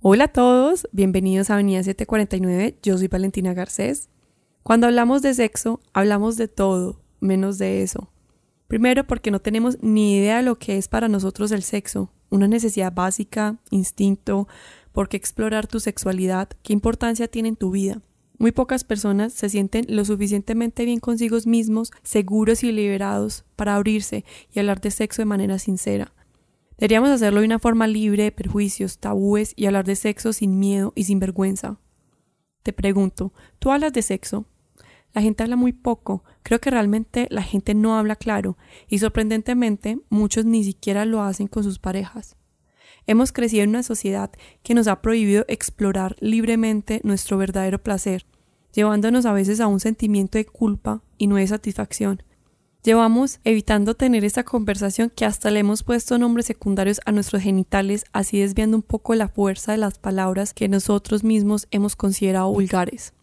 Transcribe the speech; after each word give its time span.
Hola 0.00 0.24
a 0.24 0.28
todos, 0.28 0.86
bienvenidos 0.92 1.50
a 1.50 1.54
Avenida 1.54 1.82
749, 1.82 2.78
yo 2.84 2.96
soy 2.96 3.08
Valentina 3.08 3.52
Garcés. 3.52 4.08
Cuando 4.62 4.86
hablamos 4.86 5.22
de 5.22 5.34
sexo, 5.34 5.80
hablamos 5.92 6.36
de 6.36 6.46
todo, 6.46 7.00
menos 7.18 7.58
de 7.58 7.82
eso. 7.82 8.08
Primero 8.68 9.08
porque 9.08 9.32
no 9.32 9.40
tenemos 9.40 9.82
ni 9.82 10.14
idea 10.14 10.36
de 10.36 10.44
lo 10.44 10.56
que 10.56 10.78
es 10.78 10.86
para 10.86 11.08
nosotros 11.08 11.50
el 11.50 11.64
sexo, 11.64 12.12
una 12.30 12.46
necesidad 12.46 12.92
básica, 12.92 13.56
instinto, 13.70 14.46
por 14.92 15.08
qué 15.08 15.16
explorar 15.16 15.66
tu 15.66 15.80
sexualidad, 15.80 16.48
qué 16.62 16.72
importancia 16.72 17.26
tiene 17.26 17.48
en 17.48 17.56
tu 17.56 17.72
vida. 17.72 18.00
Muy 18.38 18.52
pocas 18.52 18.84
personas 18.84 19.32
se 19.32 19.48
sienten 19.48 19.84
lo 19.88 20.04
suficientemente 20.04 20.84
bien 20.84 21.00
consigo 21.00 21.38
mismos, 21.44 21.90
seguros 22.04 22.62
y 22.62 22.70
liberados 22.70 23.44
para 23.56 23.74
abrirse 23.74 24.24
y 24.54 24.60
hablar 24.60 24.80
de 24.80 24.92
sexo 24.92 25.22
de 25.22 25.26
manera 25.26 25.58
sincera. 25.58 26.12
Deberíamos 26.78 27.10
hacerlo 27.10 27.40
de 27.40 27.46
una 27.46 27.58
forma 27.58 27.88
libre 27.88 28.22
de 28.22 28.32
perjuicios, 28.32 28.98
tabúes 28.98 29.52
y 29.56 29.66
hablar 29.66 29.84
de 29.84 29.96
sexo 29.96 30.32
sin 30.32 30.60
miedo 30.60 30.92
y 30.94 31.04
sin 31.04 31.18
vergüenza. 31.18 31.80
Te 32.62 32.72
pregunto, 32.72 33.32
¿tú 33.58 33.72
hablas 33.72 33.92
de 33.92 34.02
sexo? 34.02 34.46
La 35.12 35.20
gente 35.20 35.42
habla 35.42 35.56
muy 35.56 35.72
poco, 35.72 36.22
creo 36.44 36.60
que 36.60 36.70
realmente 36.70 37.26
la 37.30 37.42
gente 37.42 37.74
no 37.74 37.98
habla 37.98 38.14
claro 38.14 38.56
y 38.88 39.00
sorprendentemente 39.00 39.98
muchos 40.08 40.44
ni 40.44 40.62
siquiera 40.62 41.04
lo 41.04 41.20
hacen 41.20 41.48
con 41.48 41.64
sus 41.64 41.80
parejas. 41.80 42.36
Hemos 43.08 43.32
crecido 43.32 43.64
en 43.64 43.70
una 43.70 43.82
sociedad 43.82 44.30
que 44.62 44.74
nos 44.74 44.86
ha 44.86 45.02
prohibido 45.02 45.44
explorar 45.48 46.14
libremente 46.20 47.00
nuestro 47.02 47.38
verdadero 47.38 47.82
placer, 47.82 48.24
llevándonos 48.72 49.26
a 49.26 49.32
veces 49.32 49.60
a 49.60 49.66
un 49.66 49.80
sentimiento 49.80 50.38
de 50.38 50.46
culpa 50.46 51.02
y 51.16 51.26
no 51.26 51.36
de 51.36 51.46
satisfacción, 51.48 52.22
Llevamos 52.84 53.40
evitando 53.42 53.94
tener 53.94 54.24
esa 54.24 54.44
conversación 54.44 55.10
que 55.10 55.24
hasta 55.24 55.50
le 55.50 55.60
hemos 55.60 55.82
puesto 55.82 56.16
nombres 56.16 56.46
secundarios 56.46 57.00
a 57.04 57.12
nuestros 57.12 57.42
genitales, 57.42 58.04
así 58.12 58.38
desviando 58.40 58.76
un 58.76 58.82
poco 58.82 59.14
la 59.16 59.28
fuerza 59.28 59.72
de 59.72 59.78
las 59.78 59.98
palabras 59.98 60.54
que 60.54 60.68
nosotros 60.68 61.24
mismos 61.24 61.66
hemos 61.72 61.96
considerado 61.96 62.52
vulgares. 62.52 63.14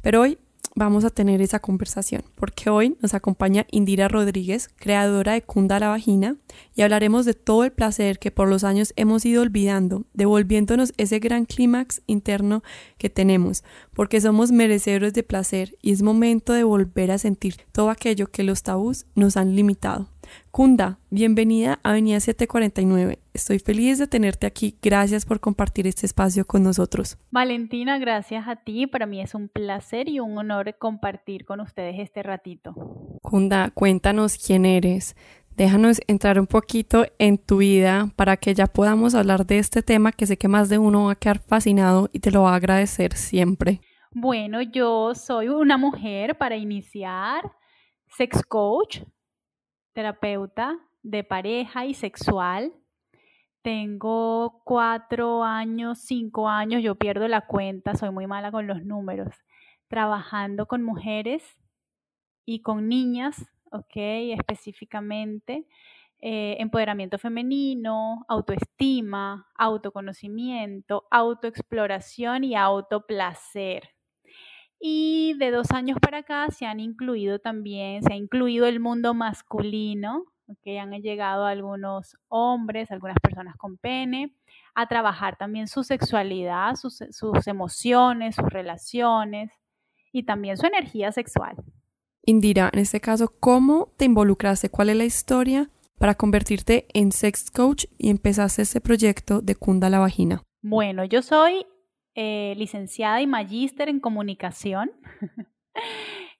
Pero 0.00 0.20
hoy 0.20 0.38
vamos 0.80 1.04
a 1.04 1.10
tener 1.10 1.42
esa 1.42 1.58
conversación, 1.58 2.22
porque 2.36 2.70
hoy 2.70 2.96
nos 3.02 3.12
acompaña 3.12 3.66
Indira 3.70 4.08
Rodríguez, 4.08 4.70
creadora 4.76 5.34
de 5.34 5.42
Cunda 5.42 5.78
la 5.78 5.88
Vagina, 5.88 6.36
y 6.74 6.80
hablaremos 6.80 7.26
de 7.26 7.34
todo 7.34 7.64
el 7.64 7.70
placer 7.70 8.18
que 8.18 8.30
por 8.30 8.48
los 8.48 8.64
años 8.64 8.94
hemos 8.96 9.26
ido 9.26 9.42
olvidando, 9.42 10.06
devolviéndonos 10.14 10.94
ese 10.96 11.18
gran 11.18 11.44
clímax 11.44 12.00
interno 12.06 12.62
que 12.96 13.10
tenemos, 13.10 13.62
porque 13.92 14.22
somos 14.22 14.52
merecedores 14.52 15.12
de 15.12 15.22
placer 15.22 15.76
y 15.82 15.92
es 15.92 16.00
momento 16.00 16.54
de 16.54 16.64
volver 16.64 17.10
a 17.10 17.18
sentir 17.18 17.56
todo 17.72 17.90
aquello 17.90 18.28
que 18.28 18.42
los 18.42 18.62
tabús 18.62 19.04
nos 19.14 19.36
han 19.36 19.54
limitado. 19.54 20.08
Kunda, 20.50 20.98
bienvenida 21.10 21.80
a 21.82 21.90
Avenida 21.90 22.20
749. 22.20 23.18
Estoy 23.32 23.58
feliz 23.58 23.98
de 23.98 24.06
tenerte 24.06 24.46
aquí. 24.46 24.76
Gracias 24.82 25.24
por 25.24 25.40
compartir 25.40 25.86
este 25.86 26.06
espacio 26.06 26.44
con 26.44 26.62
nosotros. 26.62 27.18
Valentina, 27.30 27.98
gracias 27.98 28.48
a 28.48 28.56
ti. 28.56 28.86
Para 28.86 29.06
mí 29.06 29.20
es 29.20 29.34
un 29.34 29.48
placer 29.48 30.08
y 30.08 30.20
un 30.20 30.36
honor 30.38 30.76
compartir 30.78 31.44
con 31.44 31.60
ustedes 31.60 31.96
este 31.98 32.22
ratito. 32.22 32.74
Kunda, 33.22 33.70
cuéntanos 33.70 34.36
quién 34.38 34.66
eres. 34.66 35.16
Déjanos 35.56 36.00
entrar 36.06 36.40
un 36.40 36.46
poquito 36.46 37.04
en 37.18 37.36
tu 37.36 37.58
vida 37.58 38.10
para 38.16 38.36
que 38.36 38.54
ya 38.54 38.66
podamos 38.66 39.14
hablar 39.14 39.46
de 39.46 39.58
este 39.58 39.82
tema 39.82 40.10
que 40.12 40.26
sé 40.26 40.38
que 40.38 40.48
más 40.48 40.68
de 40.68 40.78
uno 40.78 41.04
va 41.04 41.12
a 41.12 41.16
quedar 41.16 41.40
fascinado 41.40 42.08
y 42.12 42.20
te 42.20 42.30
lo 42.30 42.42
va 42.42 42.52
a 42.52 42.56
agradecer 42.56 43.12
siempre. 43.14 43.80
Bueno, 44.12 44.62
yo 44.62 45.14
soy 45.14 45.48
una 45.48 45.76
mujer 45.76 46.36
para 46.36 46.56
iniciar, 46.56 47.52
sex 48.08 48.42
coach, 48.42 49.02
terapeuta 49.92 50.78
de 51.02 51.24
pareja 51.24 51.86
y 51.86 51.94
sexual. 51.94 52.72
Tengo 53.62 54.62
cuatro 54.64 55.44
años, 55.44 56.00
cinco 56.00 56.48
años, 56.48 56.82
yo 56.82 56.94
pierdo 56.94 57.28
la 57.28 57.46
cuenta, 57.46 57.94
soy 57.94 58.10
muy 58.10 58.26
mala 58.26 58.50
con 58.50 58.66
los 58.66 58.84
números, 58.84 59.34
trabajando 59.88 60.66
con 60.66 60.82
mujeres 60.82 61.44
y 62.46 62.62
con 62.62 62.88
niñas, 62.88 63.50
¿ok? 63.70 63.96
Específicamente, 64.38 65.66
eh, 66.22 66.56
empoderamiento 66.58 67.18
femenino, 67.18 68.24
autoestima, 68.28 69.46
autoconocimiento, 69.56 71.06
autoexploración 71.10 72.44
y 72.44 72.54
autoplacer. 72.56 73.90
Y 74.80 75.34
de 75.34 75.50
dos 75.50 75.70
años 75.72 75.98
para 76.00 76.18
acá 76.18 76.48
se 76.50 76.64
han 76.64 76.80
incluido 76.80 77.38
también, 77.38 78.02
se 78.02 78.14
ha 78.14 78.16
incluido 78.16 78.66
el 78.66 78.80
mundo 78.80 79.12
masculino, 79.12 80.24
que 80.62 80.78
han 80.78 80.90
llegado 81.02 81.44
algunos 81.44 82.16
hombres, 82.28 82.90
algunas 82.90 83.18
personas 83.20 83.56
con 83.56 83.76
pene, 83.76 84.34
a 84.74 84.88
trabajar 84.88 85.36
también 85.36 85.68
su 85.68 85.84
sexualidad, 85.84 86.76
sus, 86.76 87.04
sus 87.10 87.46
emociones, 87.46 88.36
sus 88.36 88.46
relaciones 88.46 89.50
y 90.12 90.24
también 90.24 90.56
su 90.56 90.66
energía 90.66 91.12
sexual. 91.12 91.56
Indira, 92.22 92.70
en 92.72 92.80
este 92.80 93.00
caso, 93.00 93.32
¿cómo 93.40 93.92
te 93.96 94.04
involucraste? 94.04 94.70
¿Cuál 94.70 94.90
es 94.90 94.96
la 94.96 95.04
historia 95.04 95.70
para 95.98 96.14
convertirte 96.14 96.86
en 96.92 97.12
sex 97.12 97.50
coach 97.50 97.86
y 97.98 98.10
empezaste 98.10 98.62
este 98.62 98.80
proyecto 98.80 99.40
de 99.40 99.54
Cunda 99.54 99.90
la 99.90 99.98
Vagina? 99.98 100.42
Bueno, 100.62 101.04
yo 101.04 101.22
soy 101.22 101.66
eh, 102.14 102.54
licenciada 102.56 103.20
y 103.20 103.26
magíster 103.26 103.88
en 103.88 104.00
comunicación. 104.00 104.90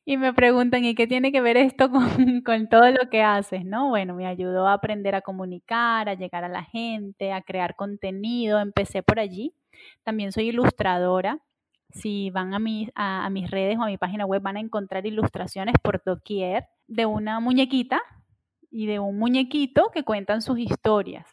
y 0.05 0.17
me 0.17 0.33
preguntan, 0.33 0.85
¿y 0.85 0.95
qué 0.95 1.07
tiene 1.07 1.33
que 1.33 1.41
ver 1.41 1.57
esto 1.57 1.91
con, 2.45 2.69
todo 2.69 2.91
lo 2.91 3.09
que 3.11 3.23
haces? 3.23 3.65
¿no? 3.65 3.89
Bueno, 3.89 4.15
me 4.15 4.27
ayudó 4.27 4.67
a 4.67 4.75
aprender 4.75 5.15
a 5.15 5.23
comunicar, 5.23 6.09
a 6.09 6.15
llegar 6.15 6.45
a 6.45 6.49
la 6.49 6.65
gente, 6.65 7.33
a 7.33 7.43
crear 7.43 7.77
contenido. 7.77 8.59
Empecé 8.59 9.03
por 9.03 9.21
allí. 9.21 9.55
También 10.03 10.33
soy 10.33 10.49
ilustradora. 10.49 11.39
Si 11.91 12.31
van 12.31 12.55
a, 12.55 13.27
a 13.27 13.31
mis 13.31 13.51
redes 13.51 13.79
o 13.79 13.83
a 13.83 13.87
mi 13.87 13.99
página 13.99 14.25
web 14.25 14.43
van 14.43 14.57
a 14.57 14.61
encontrar 14.61 15.07
ilustraciones 15.07 15.75
por 15.83 16.03
doquier 16.05 16.67
de 16.87 17.07
una 17.07 17.41
muñequita 17.41 18.01
y 18.71 18.87
de 18.87 19.01
un 19.01 19.19
muñequito 19.19 19.91
que 19.93 20.05
cuentan 20.05 20.43
sus 20.43 20.59
historias 20.61 21.27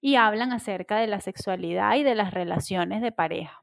y 0.00 0.16
hablan 0.16 0.52
acerca 0.52 0.96
de 0.96 1.06
la 1.06 1.20
sexualidad 1.20 1.96
y 1.96 2.02
de 2.02 2.14
las 2.14 2.32
relaciones 2.32 3.02
de 3.02 3.12
pareja. 3.12 3.62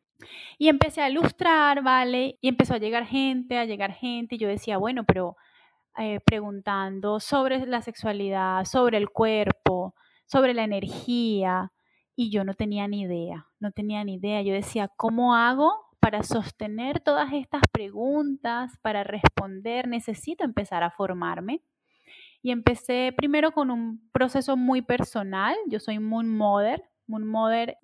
Y 0.58 0.70
empecé 0.70 1.02
a 1.02 1.10
ilustrar, 1.10 1.84
¿vale? 1.84 2.38
Y 2.42 2.50
empezó 2.50 2.74
a 2.74 2.80
llegar 2.80 3.06
gente, 3.06 3.58
a 3.58 3.66
llegar 3.66 3.94
gente, 3.94 4.36
y 4.36 4.40
yo 4.40 4.48
decía, 4.48 4.78
bueno, 4.78 5.04
pero 5.04 5.36
eh, 5.98 6.20
preguntando 6.26 7.20
sobre 7.20 7.66
la 7.66 7.82
sexualidad, 7.82 8.66
sobre 8.66 8.98
el 8.98 9.10
cuerpo, 9.10 9.96
sobre 10.26 10.54
la 10.54 10.64
energía, 10.64 11.72
y 12.16 12.32
yo 12.32 12.44
no 12.44 12.56
tenía 12.56 12.88
ni 12.88 13.02
idea, 13.02 13.48
no 13.60 13.72
tenía 13.72 14.04
ni 14.04 14.16
idea. 14.16 14.42
Yo 14.42 14.54
decía, 14.54 14.90
¿cómo 14.98 15.36
hago 15.36 15.86
para 16.00 16.24
sostener 16.24 17.00
todas 17.00 17.32
estas 17.32 17.62
preguntas, 17.72 18.74
para 18.82 19.04
responder? 19.04 19.88
Necesito 19.88 20.44
empezar 20.44 20.82
a 20.84 20.90
formarme. 20.90 21.62
Y 22.48 22.52
empecé 22.52 23.14
primero 23.14 23.52
con 23.52 23.70
un 23.70 24.10
proceso 24.14 24.56
muy 24.56 24.82
personal. 24.82 25.54
Yo 25.68 25.82
soy 25.82 26.00
Moon 26.00 26.30
Mother. 26.30 26.82
Moon 27.06 27.30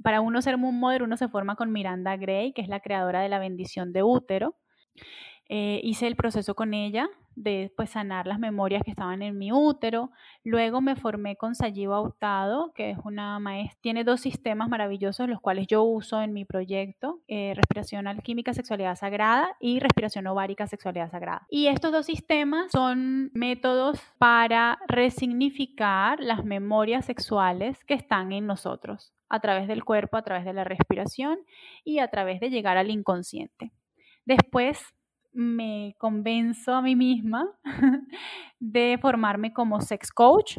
para 0.01 0.21
uno 0.21 0.41
ser 0.41 0.57
Moon 0.57 0.79
Mother, 0.79 1.03
uno 1.03 1.17
se 1.17 1.27
forma 1.27 1.57
con 1.57 1.73
Miranda 1.73 2.15
Gray, 2.15 2.53
que 2.53 2.61
es 2.61 2.69
la 2.69 2.79
creadora 2.79 3.19
de 3.19 3.27
la 3.27 3.39
bendición 3.39 3.91
de 3.91 4.03
útero. 4.03 4.55
Eh, 5.49 5.81
hice 5.83 6.07
el 6.07 6.15
proceso 6.15 6.55
con 6.55 6.73
ella 6.73 7.09
de 7.35 7.73
pues, 7.75 7.91
sanar 7.91 8.27
las 8.27 8.39
memorias 8.39 8.83
que 8.83 8.91
estaban 8.91 9.21
en 9.21 9.37
mi 9.37 9.51
útero. 9.51 10.11
Luego 10.43 10.81
me 10.81 10.95
formé 10.95 11.35
con 11.35 11.55
Sayiva 11.55 12.01
Hurtado, 12.01 12.73
que 12.73 12.91
es 12.91 12.97
una 13.03 13.39
maestra, 13.39 13.79
tiene 13.81 14.03
dos 14.03 14.21
sistemas 14.21 14.69
maravillosos, 14.69 15.27
los 15.27 15.41
cuales 15.41 15.67
yo 15.67 15.83
uso 15.83 16.21
en 16.21 16.33
mi 16.33 16.45
proyecto, 16.45 17.21
eh, 17.27 17.53
respiración 17.55 18.07
alquímica, 18.07 18.53
sexualidad 18.53 18.95
sagrada 18.95 19.55
y 19.59 19.79
respiración 19.79 20.27
ovárica, 20.27 20.67
sexualidad 20.67 21.11
sagrada. 21.11 21.45
Y 21.49 21.67
estos 21.67 21.91
dos 21.91 22.05
sistemas 22.05 22.71
son 22.71 23.31
métodos 23.33 23.99
para 24.17 24.79
resignificar 24.87 26.19
las 26.19 26.45
memorias 26.45 27.05
sexuales 27.05 27.83
que 27.85 27.93
están 27.93 28.31
en 28.31 28.45
nosotros 28.45 29.13
a 29.29 29.39
través 29.39 29.67
del 29.67 29.83
cuerpo, 29.83 30.17
a 30.17 30.21
través 30.21 30.45
de 30.45 30.53
la 30.53 30.63
respiración 30.63 31.39
y 31.83 31.99
a 31.99 32.07
través 32.09 32.39
de 32.39 32.49
llegar 32.49 32.77
al 32.77 32.91
inconsciente. 32.91 33.71
Después 34.25 34.93
me 35.33 35.95
convenzo 35.97 36.73
a 36.73 36.81
mí 36.81 36.95
misma 36.95 37.49
de 38.59 38.97
formarme 39.01 39.53
como 39.53 39.81
sex 39.81 40.11
coach. 40.11 40.57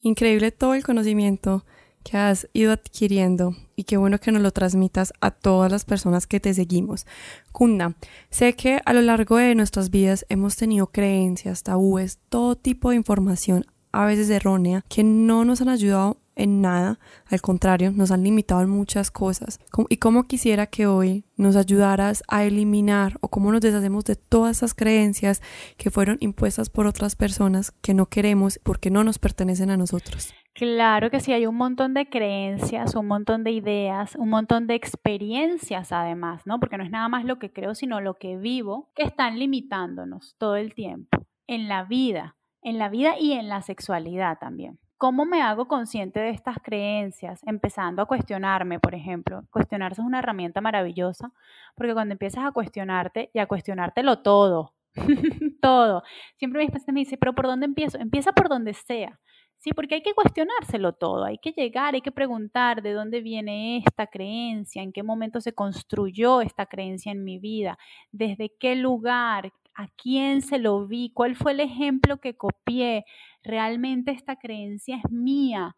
Increíble 0.00 0.52
todo 0.52 0.74
el 0.74 0.84
conocimiento 0.84 1.64
que 2.04 2.18
has 2.18 2.48
ido 2.52 2.72
adquiriendo 2.72 3.56
y 3.74 3.84
qué 3.84 3.96
bueno 3.96 4.18
que 4.18 4.30
nos 4.30 4.42
lo 4.42 4.50
transmitas 4.50 5.12
a 5.20 5.30
todas 5.30 5.72
las 5.72 5.84
personas 5.84 6.26
que 6.26 6.38
te 6.38 6.52
seguimos. 6.52 7.06
Kunda, 7.50 7.94
sé 8.30 8.54
que 8.54 8.80
a 8.84 8.92
lo 8.92 9.00
largo 9.00 9.38
de 9.38 9.54
nuestras 9.54 9.90
vidas 9.90 10.26
hemos 10.28 10.56
tenido 10.56 10.88
creencias, 10.88 11.62
tabúes, 11.62 12.18
todo 12.28 12.56
tipo 12.56 12.90
de 12.90 12.96
información 12.96 13.64
a 13.90 14.04
veces 14.04 14.28
errónea, 14.28 14.84
que 14.88 15.04
no 15.04 15.44
nos 15.44 15.60
han 15.60 15.68
ayudado 15.68 16.18
en 16.36 16.60
nada, 16.60 16.98
al 17.26 17.40
contrario, 17.40 17.92
nos 17.92 18.10
han 18.10 18.22
limitado 18.22 18.62
en 18.62 18.70
muchas 18.70 19.10
cosas. 19.10 19.60
Y 19.88 19.96
cómo 19.98 20.24
quisiera 20.24 20.66
que 20.66 20.86
hoy 20.86 21.24
nos 21.36 21.56
ayudaras 21.56 22.22
a 22.28 22.44
eliminar 22.44 23.16
o 23.20 23.28
cómo 23.28 23.52
nos 23.52 23.60
deshacemos 23.60 24.04
de 24.04 24.16
todas 24.16 24.58
esas 24.58 24.74
creencias 24.74 25.42
que 25.76 25.90
fueron 25.90 26.18
impuestas 26.20 26.70
por 26.70 26.86
otras 26.86 27.16
personas 27.16 27.72
que 27.82 27.94
no 27.94 28.06
queremos 28.06 28.60
porque 28.62 28.90
no 28.90 29.04
nos 29.04 29.18
pertenecen 29.18 29.70
a 29.70 29.76
nosotros. 29.76 30.34
Claro 30.54 31.10
que 31.10 31.18
sí, 31.18 31.32
hay 31.32 31.46
un 31.46 31.56
montón 31.56 31.94
de 31.94 32.08
creencias, 32.08 32.94
un 32.94 33.08
montón 33.08 33.42
de 33.42 33.50
ideas, 33.50 34.14
un 34.14 34.28
montón 34.28 34.68
de 34.68 34.76
experiencias 34.76 35.90
además, 35.90 36.42
¿no? 36.46 36.60
Porque 36.60 36.78
no 36.78 36.84
es 36.84 36.92
nada 36.92 37.08
más 37.08 37.24
lo 37.24 37.40
que 37.40 37.52
creo, 37.52 37.74
sino 37.74 38.00
lo 38.00 38.14
que 38.14 38.36
vivo, 38.36 38.92
que 38.94 39.02
están 39.02 39.40
limitándonos 39.40 40.36
todo 40.38 40.54
el 40.54 40.74
tiempo 40.74 41.18
en 41.48 41.68
la 41.68 41.84
vida, 41.84 42.36
en 42.62 42.78
la 42.78 42.88
vida 42.88 43.18
y 43.18 43.32
en 43.32 43.48
la 43.48 43.62
sexualidad 43.62 44.38
también. 44.38 44.78
¿Cómo 44.98 45.24
me 45.24 45.42
hago 45.42 45.66
consciente 45.68 46.20
de 46.20 46.30
estas 46.30 46.56
creencias? 46.62 47.40
Empezando 47.46 48.02
a 48.02 48.06
cuestionarme, 48.06 48.78
por 48.78 48.94
ejemplo. 48.94 49.42
Cuestionarse 49.50 50.00
es 50.00 50.06
una 50.06 50.20
herramienta 50.20 50.60
maravillosa, 50.60 51.32
porque 51.74 51.94
cuando 51.94 52.12
empiezas 52.12 52.44
a 52.44 52.52
cuestionarte 52.52 53.30
y 53.34 53.38
a 53.40 53.46
cuestionártelo 53.46 54.22
todo, 54.22 54.74
todo, 55.60 56.02
siempre 56.36 56.60
mi 56.60 56.66
esposa 56.66 56.92
me 56.92 57.00
dice, 57.00 57.18
pero 57.18 57.34
¿por 57.34 57.46
dónde 57.46 57.66
empiezo? 57.66 57.98
Empieza 57.98 58.32
por 58.32 58.48
donde 58.48 58.74
sea. 58.74 59.18
Sí, 59.58 59.72
porque 59.72 59.96
hay 59.96 60.02
que 60.02 60.14
cuestionárselo 60.14 60.92
todo, 60.92 61.24
hay 61.24 61.38
que 61.38 61.52
llegar, 61.52 61.94
hay 61.94 62.02
que 62.02 62.12
preguntar 62.12 62.82
de 62.82 62.92
dónde 62.92 63.22
viene 63.22 63.78
esta 63.78 64.06
creencia, 64.06 64.82
en 64.82 64.92
qué 64.92 65.02
momento 65.02 65.40
se 65.40 65.54
construyó 65.54 66.42
esta 66.42 66.66
creencia 66.66 67.10
en 67.12 67.24
mi 67.24 67.38
vida, 67.38 67.78
desde 68.12 68.52
qué 68.60 68.76
lugar, 68.76 69.52
a 69.74 69.88
quién 69.96 70.42
se 70.42 70.58
lo 70.58 70.86
vi, 70.86 71.10
cuál 71.12 71.36
fue 71.36 71.52
el 71.52 71.60
ejemplo 71.60 72.18
que 72.20 72.36
copié, 72.36 73.04
realmente 73.42 74.12
esta 74.12 74.36
creencia 74.36 74.96
es 74.96 75.10
mía. 75.10 75.76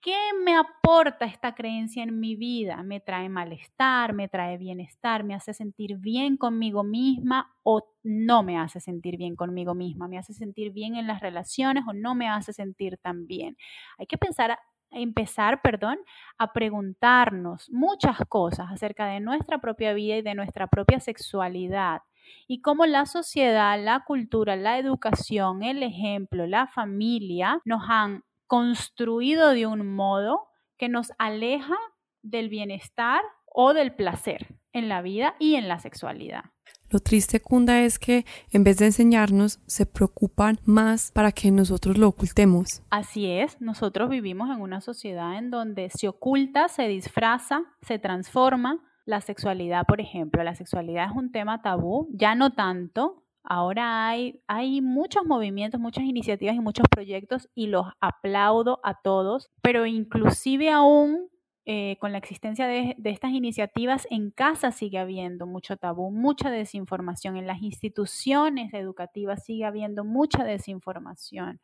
¿Qué 0.00 0.16
me 0.44 0.56
aporta 0.56 1.26
esta 1.26 1.54
creencia 1.54 2.02
en 2.02 2.18
mi 2.18 2.34
vida? 2.34 2.82
¿Me 2.82 2.98
trae 2.98 3.28
malestar? 3.28 4.14
¿Me 4.14 4.28
trae 4.28 4.58
bienestar? 4.58 5.22
¿Me 5.22 5.34
hace 5.34 5.54
sentir 5.54 5.96
bien 5.98 6.36
conmigo 6.36 6.82
misma 6.82 7.54
o 7.62 7.84
no 8.02 8.42
me 8.42 8.58
hace 8.58 8.80
sentir 8.80 9.16
bien 9.16 9.36
conmigo 9.36 9.76
misma? 9.76 10.08
¿Me 10.08 10.18
hace 10.18 10.34
sentir 10.34 10.72
bien 10.72 10.96
en 10.96 11.06
las 11.06 11.20
relaciones 11.20 11.84
o 11.86 11.92
no 11.92 12.16
me 12.16 12.28
hace 12.28 12.52
sentir 12.52 12.98
tan 12.98 13.28
bien? 13.28 13.56
Hay 13.96 14.06
que 14.08 14.18
pensar 14.18 14.58
empezar, 14.92 15.62
perdón, 15.62 15.98
a 16.38 16.52
preguntarnos 16.52 17.70
muchas 17.70 18.18
cosas 18.28 18.70
acerca 18.70 19.06
de 19.06 19.20
nuestra 19.20 19.58
propia 19.58 19.92
vida 19.92 20.16
y 20.16 20.22
de 20.22 20.34
nuestra 20.34 20.66
propia 20.66 21.00
sexualidad. 21.00 22.02
Y 22.46 22.60
cómo 22.60 22.86
la 22.86 23.06
sociedad, 23.06 23.82
la 23.82 24.04
cultura, 24.04 24.56
la 24.56 24.78
educación, 24.78 25.62
el 25.62 25.82
ejemplo, 25.82 26.46
la 26.46 26.66
familia 26.68 27.60
nos 27.64 27.82
han 27.88 28.22
construido 28.46 29.50
de 29.50 29.66
un 29.66 29.94
modo 29.94 30.48
que 30.78 30.88
nos 30.88 31.12
aleja 31.18 31.76
del 32.22 32.48
bienestar 32.48 33.22
o 33.46 33.74
del 33.74 33.94
placer 33.94 34.61
en 34.72 34.88
la 34.88 35.02
vida 35.02 35.34
y 35.38 35.54
en 35.54 35.68
la 35.68 35.78
sexualidad. 35.78 36.44
Lo 36.92 37.00
triste, 37.00 37.40
Kunda, 37.40 37.80
es 37.80 37.98
que 37.98 38.26
en 38.50 38.64
vez 38.64 38.76
de 38.76 38.84
enseñarnos, 38.86 39.60
se 39.66 39.86
preocupan 39.86 40.58
más 40.64 41.10
para 41.10 41.32
que 41.32 41.50
nosotros 41.50 41.96
lo 41.96 42.08
ocultemos. 42.08 42.82
Así 42.90 43.30
es, 43.30 43.58
nosotros 43.62 44.10
vivimos 44.10 44.50
en 44.50 44.60
una 44.60 44.82
sociedad 44.82 45.38
en 45.38 45.50
donde 45.50 45.88
se 45.88 46.08
oculta, 46.08 46.68
se 46.68 46.88
disfraza, 46.88 47.62
se 47.80 47.98
transforma 47.98 48.78
la 49.06 49.22
sexualidad, 49.22 49.84
por 49.86 50.02
ejemplo. 50.02 50.42
La 50.44 50.54
sexualidad 50.54 51.06
es 51.10 51.16
un 51.16 51.32
tema 51.32 51.62
tabú, 51.62 52.08
ya 52.12 52.34
no 52.34 52.52
tanto. 52.52 53.24
Ahora 53.42 54.08
hay, 54.08 54.42
hay 54.46 54.82
muchos 54.82 55.24
movimientos, 55.24 55.80
muchas 55.80 56.04
iniciativas 56.04 56.54
y 56.54 56.60
muchos 56.60 56.86
proyectos 56.90 57.48
y 57.54 57.68
los 57.68 57.86
aplaudo 58.00 58.80
a 58.84 59.00
todos, 59.02 59.50
pero 59.62 59.86
inclusive 59.86 60.70
aún 60.70 61.31
eh, 61.64 61.96
con 62.00 62.10
la 62.10 62.18
existencia 62.18 62.66
de, 62.66 62.96
estas 63.04 63.30
iniciativas, 63.30 64.08
en 64.10 64.32
casa 64.32 64.72
sigue 64.72 64.98
habiendo 64.98 65.46
mucho 65.46 65.76
tabú, 65.76 66.10
mucha 66.10 66.50
desinformación, 66.50 67.36
en 67.36 67.46
las 67.46 67.62
instituciones 67.62 68.74
educativas 68.74 69.44
sigue 69.44 69.64
habiendo 69.64 70.04
mucha 70.04 70.42
desinformación. 70.42 71.60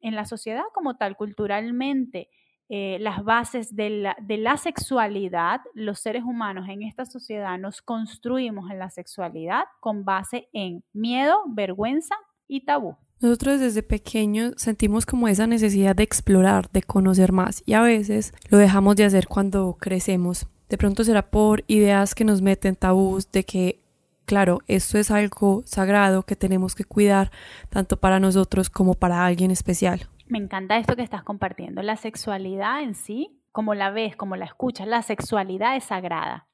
En 0.00 0.14
la 0.16 0.26
sociedad 0.26 0.64
como 0.74 0.96
tal, 0.96 1.16
culturalmente, 1.16 2.28
eh, 2.68 2.98
las 3.00 3.24
bases 3.24 3.74
de 3.74 4.14
la 4.28 4.56
sexualidad, 4.58 5.60
los 5.74 6.00
seres 6.00 6.24
humanos 6.24 6.68
en 6.68 6.82
esta 6.82 7.06
sociedad 7.06 7.58
nos 7.58 7.80
construimos 7.80 8.70
en 8.70 8.78
la 8.78 8.90
sexualidad 8.90 9.64
con 9.80 10.04
base 10.04 10.48
en 10.52 10.84
miedo, 10.92 11.42
vergüenza 11.48 12.16
y 12.48 12.64
tabú. 12.64 12.96
Nosotros 13.22 13.60
desde 13.60 13.84
pequeños 13.84 14.54
sentimos 14.56 15.06
como 15.06 15.28
esa 15.28 15.46
necesidad 15.46 15.94
de 15.94 16.02
explorar, 16.02 16.68
de 16.72 16.82
conocer 16.82 17.30
más 17.30 17.62
y 17.64 17.74
a 17.74 17.80
veces 17.80 18.34
lo 18.50 18.58
dejamos 18.58 18.96
de 18.96 19.04
hacer 19.04 19.28
cuando 19.28 19.76
crecemos. 19.78 20.48
De 20.68 20.76
pronto 20.76 21.04
será 21.04 21.30
por 21.30 21.62
ideas 21.68 22.16
que 22.16 22.24
nos 22.24 22.42
meten 22.42 22.74
tabús 22.74 23.30
de 23.30 23.44
que, 23.44 23.80
claro, 24.24 24.58
esto 24.66 24.98
es 24.98 25.12
algo 25.12 25.62
sagrado 25.66 26.24
que 26.24 26.34
tenemos 26.34 26.74
que 26.74 26.82
cuidar 26.82 27.30
tanto 27.70 27.96
para 27.96 28.18
nosotros 28.18 28.68
como 28.68 28.94
para 28.94 29.24
alguien 29.24 29.52
especial. 29.52 30.08
Me 30.26 30.38
encanta 30.38 30.76
esto 30.76 30.96
que 30.96 31.02
estás 31.02 31.22
compartiendo. 31.22 31.80
La 31.82 31.96
sexualidad 31.96 32.82
en 32.82 32.96
sí, 32.96 33.40
como 33.52 33.74
la 33.74 33.90
ves, 33.90 34.16
como 34.16 34.34
la 34.34 34.46
escuchas, 34.46 34.88
la 34.88 35.02
sexualidad 35.02 35.76
es 35.76 35.84
sagrada. 35.84 36.48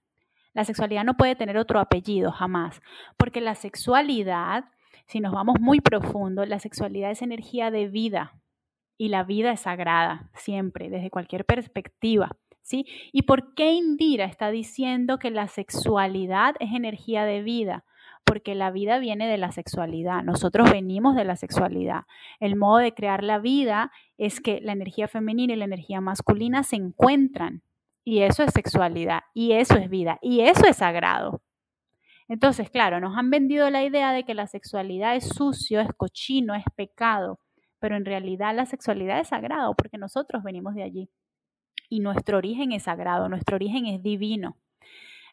La 0.53 0.65
sexualidad 0.65 1.05
no 1.05 1.17
puede 1.17 1.35
tener 1.35 1.56
otro 1.56 1.81
apellido 1.81 2.31
jamás, 2.31 2.82
porque 3.17 3.41
la 3.41 3.55
sexualidad, 3.55 4.67
si 5.08 5.20
nos 5.20 5.32
vamos 5.32 5.56
muy 5.60 5.81
profundo, 5.81 6.44
la 6.44 6.58
sexualidad 6.58 7.10
es 7.10 7.22
energía 7.22 7.70
de 7.70 7.88
vida 7.88 8.40
y 8.99 9.08
la 9.08 9.25
vida 9.25 9.52
es 9.52 9.60
sagrada, 9.60 10.31
siempre, 10.34 10.90
desde 10.90 11.10
cualquier 11.10 11.44
perspectiva. 11.44 12.37
¿sí? 12.62 12.84
¿Y 13.12 13.22
por 13.22 13.55
qué 13.55 13.72
Indira 13.72 14.26
está 14.26 14.50
diciendo 14.50 15.19
que 15.19 15.31
la 15.31 15.49
sexualidad 15.49 16.55
es 16.60 16.75
energía 16.75 17.25
de 17.25 17.43
vida? 17.43 17.84
porque 18.25 18.55
la 18.55 18.70
vida 18.70 18.99
viene 18.99 19.26
de 19.26 19.38
la 19.38 19.52
sexualidad, 19.52 20.22
nosotros 20.22 20.70
venimos 20.70 21.16
de 21.16 21.25
la 21.25 21.34
sexualidad. 21.34 22.02
El 22.40 22.56
modo 22.56 22.76
de 22.76 22.93
crear 22.93 23.25
la 23.25 23.38
vida 23.38 23.90
es 24.19 24.40
que 24.40 24.60
la 24.60 24.72
energía 24.72 25.08
femenina 25.08 25.55
y 25.55 25.56
la 25.56 25.64
energía 25.64 26.02
masculina 26.02 26.62
se 26.62 26.76
encuentran 26.76 27.62
y 28.05 28.20
eso 28.20 28.43
es 28.43 28.52
sexualidad 28.52 29.20
y 29.32 29.52
eso 29.52 29.76
es 29.76 29.88
vida 29.88 30.19
y 30.20 30.40
eso 30.40 30.66
es 30.66 30.76
sagrado. 30.76 31.40
Entonces, 32.28 32.70
claro, 32.70 33.00
nos 33.00 33.16
han 33.16 33.30
vendido 33.30 33.70
la 33.70 33.84
idea 33.84 34.12
de 34.12 34.25
que 34.25 34.34
la 34.34 34.46
sexualidad 34.46 35.16
es 35.16 35.28
sucio, 35.28 35.80
es 35.80 35.88
cochino, 35.96 36.54
es 36.54 36.64
pecado, 36.76 37.40
pero 37.80 37.96
en 37.96 38.04
realidad 38.04 38.54
la 38.54 38.66
sexualidad 38.66 39.20
es 39.20 39.28
sagrado 39.28 39.75
porque 39.75 39.98
nosotros 39.98 40.42
venimos 40.42 40.75
de 40.75 40.82
allí 40.82 41.10
y 41.88 42.00
nuestro 42.00 42.38
origen 42.38 42.72
es 42.72 42.84
sagrado, 42.84 43.28
nuestro 43.28 43.56
origen 43.56 43.86
es 43.86 44.02
divino. 44.02 44.56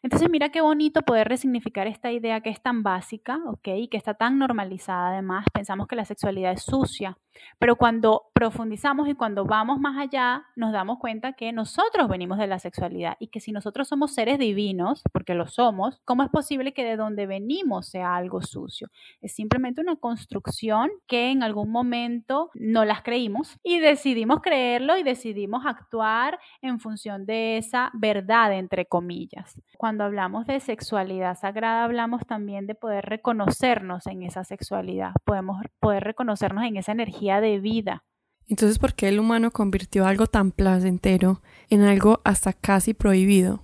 Entonces 0.02 0.30
mira 0.30 0.50
qué 0.50 0.60
bonito 0.60 1.02
poder 1.02 1.28
resignificar 1.28 1.86
esta 1.86 2.12
idea 2.12 2.40
que 2.40 2.50
es 2.50 2.62
tan 2.62 2.82
básica, 2.82 3.38
¿ok? 3.46 3.68
Y 3.76 3.88
que 3.88 3.96
está 3.96 4.14
tan 4.14 4.38
normalizada 4.38 5.08
además. 5.10 5.46
Pensamos 5.52 5.86
que 5.86 5.96
la 5.96 6.04
sexualidad 6.04 6.52
es 6.52 6.62
sucia, 6.62 7.18
pero 7.58 7.76
cuando 7.76 8.30
profundizamos 8.32 9.08
y 9.08 9.14
cuando 9.14 9.44
vamos 9.44 9.78
más 9.80 9.98
allá, 9.98 10.44
nos 10.56 10.72
damos 10.72 10.98
cuenta 10.98 11.32
que 11.32 11.52
nosotros 11.52 12.08
venimos 12.08 12.38
de 12.38 12.46
la 12.46 12.58
sexualidad 12.58 13.16
y 13.18 13.28
que 13.28 13.40
si 13.40 13.52
nosotros 13.52 13.88
somos 13.88 14.14
seres 14.14 14.38
divinos, 14.38 15.02
porque 15.12 15.34
lo 15.34 15.46
somos, 15.46 16.00
¿cómo 16.04 16.22
es 16.22 16.30
posible 16.30 16.72
que 16.72 16.84
de 16.84 16.96
donde 16.96 17.26
venimos 17.26 17.88
sea 17.88 18.16
algo 18.16 18.42
sucio? 18.42 18.88
Es 19.20 19.34
simplemente 19.34 19.80
una 19.80 19.96
construcción 19.96 20.90
que 21.06 21.30
en 21.30 21.42
algún 21.42 21.70
momento 21.70 22.50
no 22.54 22.84
las 22.84 23.02
creímos 23.02 23.58
y 23.62 23.78
decidimos 23.78 24.40
creerlo 24.40 24.96
y 24.96 25.02
decidimos 25.02 25.64
actuar 25.66 26.38
en 26.62 26.80
función 26.80 27.26
de 27.26 27.58
esa 27.58 27.90
verdad, 27.94 28.52
entre 28.52 28.86
comillas. 28.86 29.60
Hablamos 29.86 30.46
de 30.46 30.60
sexualidad 30.60 31.38
sagrada, 31.38 31.84
hablamos 31.84 32.26
también 32.26 32.66
de 32.66 32.74
poder 32.74 33.04
reconocernos 33.04 34.06
en 34.06 34.22
esa 34.22 34.44
sexualidad, 34.44 35.12
podemos 35.24 35.62
poder 35.80 36.04
reconocernos 36.04 36.64
en 36.64 36.76
esa 36.76 36.92
energía 36.92 37.40
de 37.40 37.58
vida. 37.58 38.04
Entonces, 38.48 38.78
¿por 38.78 38.94
qué 38.94 39.08
el 39.08 39.18
humano 39.18 39.50
convirtió 39.50 40.06
algo 40.06 40.26
tan 40.26 40.52
placentero 40.52 41.42
en 41.68 41.82
algo 41.82 42.20
hasta 42.24 42.52
casi 42.52 42.94
prohibido? 42.94 43.62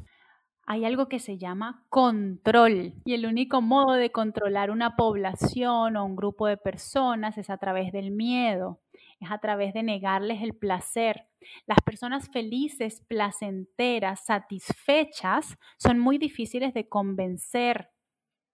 Hay 0.66 0.84
algo 0.84 1.08
que 1.08 1.18
se 1.18 1.38
llama 1.38 1.84
control 1.88 2.94
y 3.04 3.14
el 3.14 3.26
único 3.26 3.60
modo 3.60 3.94
de 3.94 4.10
controlar 4.10 4.70
una 4.70 4.96
población 4.96 5.96
o 5.96 6.04
un 6.04 6.16
grupo 6.16 6.46
de 6.46 6.56
personas 6.56 7.38
es 7.38 7.50
a 7.50 7.58
través 7.58 7.92
del 7.92 8.10
miedo, 8.10 8.80
es 9.22 9.30
a 9.30 9.38
través 9.38 9.74
de 9.74 9.82
negarles 9.82 10.42
el 10.42 10.54
placer. 10.54 11.26
Las 11.66 11.78
personas 11.84 12.28
felices, 12.30 13.02
placenteras, 13.08 14.24
satisfechas 14.24 15.56
son 15.78 15.98
muy 15.98 16.18
difíciles 16.18 16.74
de 16.74 16.88
convencer 16.88 17.90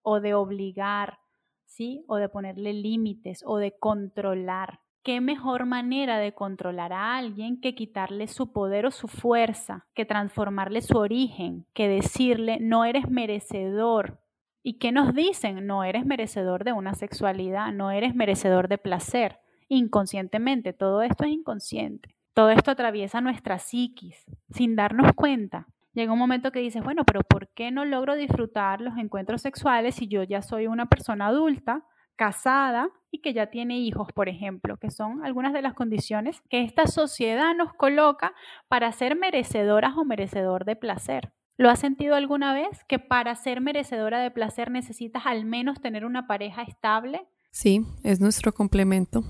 o 0.01 0.19
de 0.19 0.33
obligar, 0.33 1.19
¿sí? 1.65 2.03
O 2.07 2.17
de 2.17 2.29
ponerle 2.29 2.73
límites 2.73 3.43
o 3.45 3.57
de 3.57 3.77
controlar. 3.77 4.81
¿Qué 5.03 5.21
mejor 5.21 5.65
manera 5.65 6.19
de 6.19 6.33
controlar 6.33 6.91
a 6.91 7.17
alguien 7.17 7.61
que 7.61 7.73
quitarle 7.73 8.27
su 8.27 8.51
poder 8.51 8.85
o 8.85 8.91
su 8.91 9.07
fuerza, 9.07 9.87
que 9.93 10.05
transformarle 10.05 10.81
su 10.81 10.97
origen, 10.97 11.65
que 11.73 11.87
decirle 11.87 12.57
no 12.59 12.83
eres 12.83 13.09
merecedor? 13.09 14.19
¿Y 14.61 14.73
qué 14.77 14.91
nos 14.91 15.13
dicen? 15.13 15.65
No 15.65 15.83
eres 15.83 16.05
merecedor 16.05 16.65
de 16.65 16.73
una 16.73 16.93
sexualidad, 16.93 17.71
no 17.71 17.91
eres 17.91 18.13
merecedor 18.13 18.67
de 18.67 18.77
placer. 18.77 19.39
Inconscientemente, 19.69 20.73
todo 20.73 21.03
esto 21.03 21.23
es 21.23 21.31
inconsciente. 21.31 22.15
Todo 22.33 22.49
esto 22.49 22.71
atraviesa 22.71 23.21
nuestra 23.21 23.59
psiquis 23.59 24.25
sin 24.49 24.75
darnos 24.75 25.13
cuenta. 25.13 25.67
Llega 25.93 26.13
un 26.13 26.19
momento 26.19 26.51
que 26.51 26.59
dices, 26.59 26.83
bueno, 26.83 27.03
pero 27.05 27.21
¿por 27.21 27.49
qué 27.49 27.71
no 27.71 27.85
logro 27.85 28.15
disfrutar 28.15 28.81
los 28.81 28.97
encuentros 28.97 29.41
sexuales 29.41 29.95
si 29.95 30.07
yo 30.07 30.23
ya 30.23 30.41
soy 30.41 30.67
una 30.67 30.87
persona 30.87 31.27
adulta, 31.27 31.83
casada 32.15 32.89
y 33.11 33.21
que 33.21 33.33
ya 33.33 33.47
tiene 33.47 33.79
hijos, 33.79 34.11
por 34.13 34.27
ejemplo, 34.27 34.77
que 34.77 34.91
son 34.91 35.23
algunas 35.23 35.53
de 35.53 35.61
las 35.61 35.73
condiciones 35.73 36.41
que 36.49 36.63
esta 36.63 36.87
sociedad 36.87 37.55
nos 37.55 37.73
coloca 37.73 38.33
para 38.67 38.91
ser 38.91 39.15
merecedoras 39.15 39.95
o 39.97 40.05
merecedor 40.05 40.65
de 40.65 40.75
placer? 40.75 41.31
¿Lo 41.57 41.69
has 41.69 41.79
sentido 41.79 42.15
alguna 42.15 42.53
vez 42.53 42.83
que 42.85 42.99
para 42.99 43.35
ser 43.35 43.61
merecedora 43.61 44.19
de 44.19 44.31
placer 44.31 44.71
necesitas 44.71 45.25
al 45.25 45.45
menos 45.45 45.81
tener 45.81 46.05
una 46.05 46.25
pareja 46.25 46.61
estable? 46.63 47.27
Sí, 47.51 47.85
es 48.03 48.21
nuestro 48.21 48.53
complemento. 48.53 49.23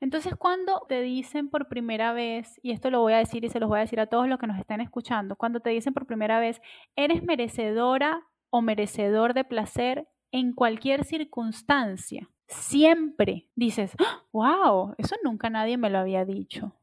Entonces, 0.00 0.34
cuando 0.36 0.82
te 0.88 1.00
dicen 1.02 1.48
por 1.48 1.68
primera 1.68 2.12
vez, 2.12 2.58
y 2.62 2.72
esto 2.72 2.90
lo 2.90 3.00
voy 3.00 3.12
a 3.12 3.18
decir 3.18 3.44
y 3.44 3.50
se 3.50 3.60
los 3.60 3.68
voy 3.68 3.78
a 3.78 3.82
decir 3.82 4.00
a 4.00 4.06
todos 4.06 4.28
los 4.28 4.38
que 4.38 4.46
nos 4.46 4.58
están 4.58 4.80
escuchando, 4.80 5.36
cuando 5.36 5.60
te 5.60 5.70
dicen 5.70 5.94
por 5.94 6.06
primera 6.06 6.40
vez, 6.40 6.60
eres 6.96 7.22
merecedora 7.22 8.26
o 8.50 8.62
merecedor 8.62 9.34
de 9.34 9.44
placer 9.44 10.08
en 10.32 10.52
cualquier 10.52 11.04
circunstancia, 11.04 12.28
siempre 12.46 13.48
dices, 13.54 13.94
wow, 14.32 14.94
eso 14.98 15.16
nunca 15.24 15.50
nadie 15.50 15.76
me 15.76 15.90
lo 15.90 15.98
había 15.98 16.24
dicho. 16.24 16.74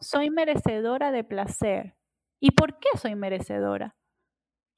Soy 0.00 0.30
merecedora 0.30 1.12
de 1.12 1.24
placer. 1.24 1.96
¿Y 2.40 2.52
por 2.52 2.78
qué 2.80 2.88
soy 2.98 3.14
merecedora? 3.14 3.94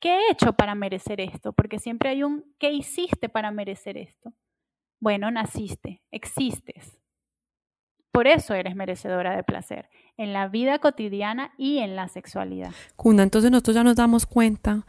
¿Qué 0.01 0.11
he 0.17 0.33
hecho 0.33 0.53
para 0.53 0.75
merecer 0.75 1.21
esto? 1.21 1.53
Porque 1.53 1.79
siempre 1.79 2.11
hay 2.11 2.23
un 2.23 2.45
¿qué 2.59 2.73
hiciste 2.73 3.29
para 3.29 3.51
merecer 3.51 3.97
esto? 3.97 4.35
Bueno, 5.05 5.31
naciste, 5.31 6.01
existes. 6.11 6.99
Por 8.11 8.27
eso 8.27 8.55
eres 8.55 8.75
merecedora 8.75 9.37
de 9.37 9.43
placer, 9.43 9.91
en 10.17 10.33
la 10.33 10.49
vida 10.49 10.79
cotidiana 10.79 11.53
y 11.59 11.81
en 11.81 11.95
la 11.95 12.09
sexualidad. 12.09 12.71
Cunda, 12.97 13.23
entonces 13.23 13.51
nosotros 13.51 13.77
ya 13.77 13.85
nos 13.85 13.97
damos 13.97 14.25
cuenta, 14.25 14.87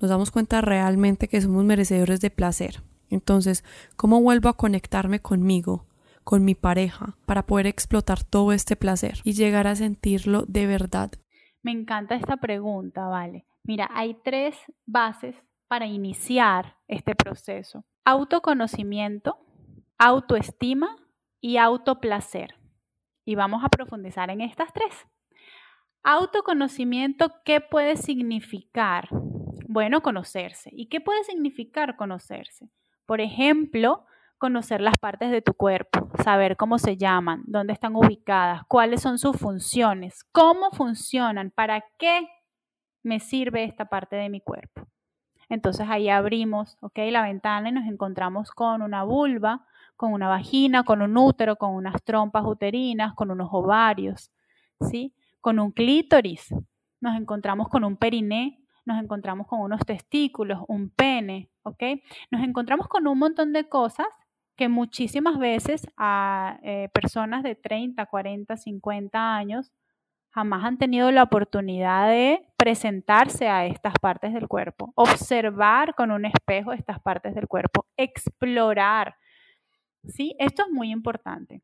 nos 0.00 0.08
damos 0.08 0.30
cuenta 0.30 0.62
realmente 0.62 1.28
que 1.28 1.42
somos 1.42 1.62
merecedores 1.62 2.22
de 2.22 2.30
placer. 2.30 2.82
Entonces, 3.10 3.62
¿cómo 3.96 4.22
vuelvo 4.22 4.48
a 4.48 4.56
conectarme 4.56 5.20
conmigo, 5.20 5.84
con 6.24 6.42
mi 6.42 6.54
pareja, 6.54 7.18
para 7.26 7.44
poder 7.44 7.66
explotar 7.66 8.24
todo 8.24 8.54
este 8.54 8.76
placer 8.76 9.18
y 9.24 9.34
llegar 9.34 9.66
a 9.66 9.76
sentirlo 9.76 10.46
de 10.48 10.66
verdad? 10.68 11.10
Me 11.62 11.72
encanta 11.72 12.14
esta 12.14 12.38
pregunta, 12.38 13.08
vale. 13.08 13.44
Mira, 13.64 13.90
hay 13.92 14.16
tres 14.24 14.56
bases 14.86 15.36
para 15.68 15.84
iniciar 15.84 16.78
este 16.88 17.14
proceso. 17.14 17.84
Autoconocimiento, 18.06 19.36
autoestima 20.00 20.96
y 21.42 21.58
autoplacer. 21.58 22.54
Y 23.26 23.34
vamos 23.34 23.62
a 23.62 23.68
profundizar 23.68 24.30
en 24.30 24.40
estas 24.40 24.72
tres. 24.72 25.06
Autoconocimiento, 26.02 27.34
¿qué 27.44 27.60
puede 27.60 27.96
significar? 27.96 29.08
Bueno, 29.68 30.00
conocerse. 30.00 30.70
¿Y 30.72 30.88
qué 30.88 31.02
puede 31.02 31.22
significar 31.24 31.96
conocerse? 31.96 32.70
Por 33.04 33.20
ejemplo, 33.20 34.06
conocer 34.38 34.80
las 34.80 34.96
partes 34.98 35.30
de 35.30 35.42
tu 35.42 35.52
cuerpo, 35.52 36.08
saber 36.24 36.56
cómo 36.56 36.78
se 36.78 36.96
llaman, 36.96 37.42
dónde 37.46 37.74
están 37.74 37.94
ubicadas, 37.94 38.62
cuáles 38.68 39.02
son 39.02 39.18
sus 39.18 39.36
funciones, 39.36 40.24
cómo 40.32 40.70
funcionan, 40.70 41.50
para 41.50 41.84
qué 41.98 42.26
me 43.02 43.20
sirve 43.20 43.64
esta 43.64 43.90
parte 43.90 44.16
de 44.16 44.30
mi 44.30 44.40
cuerpo. 44.40 44.86
Entonces 45.50 45.86
ahí 45.90 46.08
abrimos, 46.08 46.78
¿ok? 46.80 47.00
La 47.10 47.22
ventana 47.22 47.68
y 47.68 47.72
nos 47.72 47.86
encontramos 47.86 48.50
con 48.50 48.80
una 48.80 49.02
vulva, 49.02 49.66
con 50.00 50.14
una 50.14 50.28
vagina, 50.28 50.82
con 50.82 51.02
un 51.02 51.14
útero, 51.18 51.56
con 51.56 51.74
unas 51.74 52.02
trompas 52.02 52.42
uterinas, 52.46 53.12
con 53.12 53.30
unos 53.30 53.50
ovarios, 53.52 54.32
¿sí? 54.80 55.14
Con 55.42 55.58
un 55.58 55.72
clítoris. 55.72 56.54
Nos 57.02 57.20
encontramos 57.20 57.68
con 57.68 57.84
un 57.84 57.98
periné, 57.98 58.64
nos 58.86 58.98
encontramos 58.98 59.46
con 59.46 59.60
unos 59.60 59.80
testículos, 59.84 60.60
un 60.68 60.88
pene, 60.88 61.50
¿ok? 61.64 61.82
Nos 62.30 62.42
encontramos 62.42 62.88
con 62.88 63.06
un 63.06 63.18
montón 63.18 63.52
de 63.52 63.68
cosas 63.68 64.06
que 64.56 64.70
muchísimas 64.70 65.38
veces 65.38 65.86
a 65.98 66.58
eh, 66.62 66.88
personas 66.94 67.42
de 67.42 67.54
30, 67.54 68.06
40, 68.06 68.56
50 68.56 69.36
años 69.36 69.70
jamás 70.30 70.64
han 70.64 70.78
tenido 70.78 71.10
la 71.10 71.24
oportunidad 71.24 72.08
de 72.08 72.46
presentarse 72.56 73.48
a 73.48 73.66
estas 73.66 73.92
partes 74.00 74.32
del 74.32 74.48
cuerpo, 74.48 74.94
observar 74.94 75.94
con 75.94 76.10
un 76.10 76.24
espejo 76.24 76.72
estas 76.72 77.00
partes 77.00 77.34
del 77.34 77.48
cuerpo, 77.48 77.84
explorar. 77.98 79.16
¿Sí? 80.04 80.34
Esto 80.38 80.62
es 80.62 80.70
muy 80.70 80.90
importante. 80.90 81.62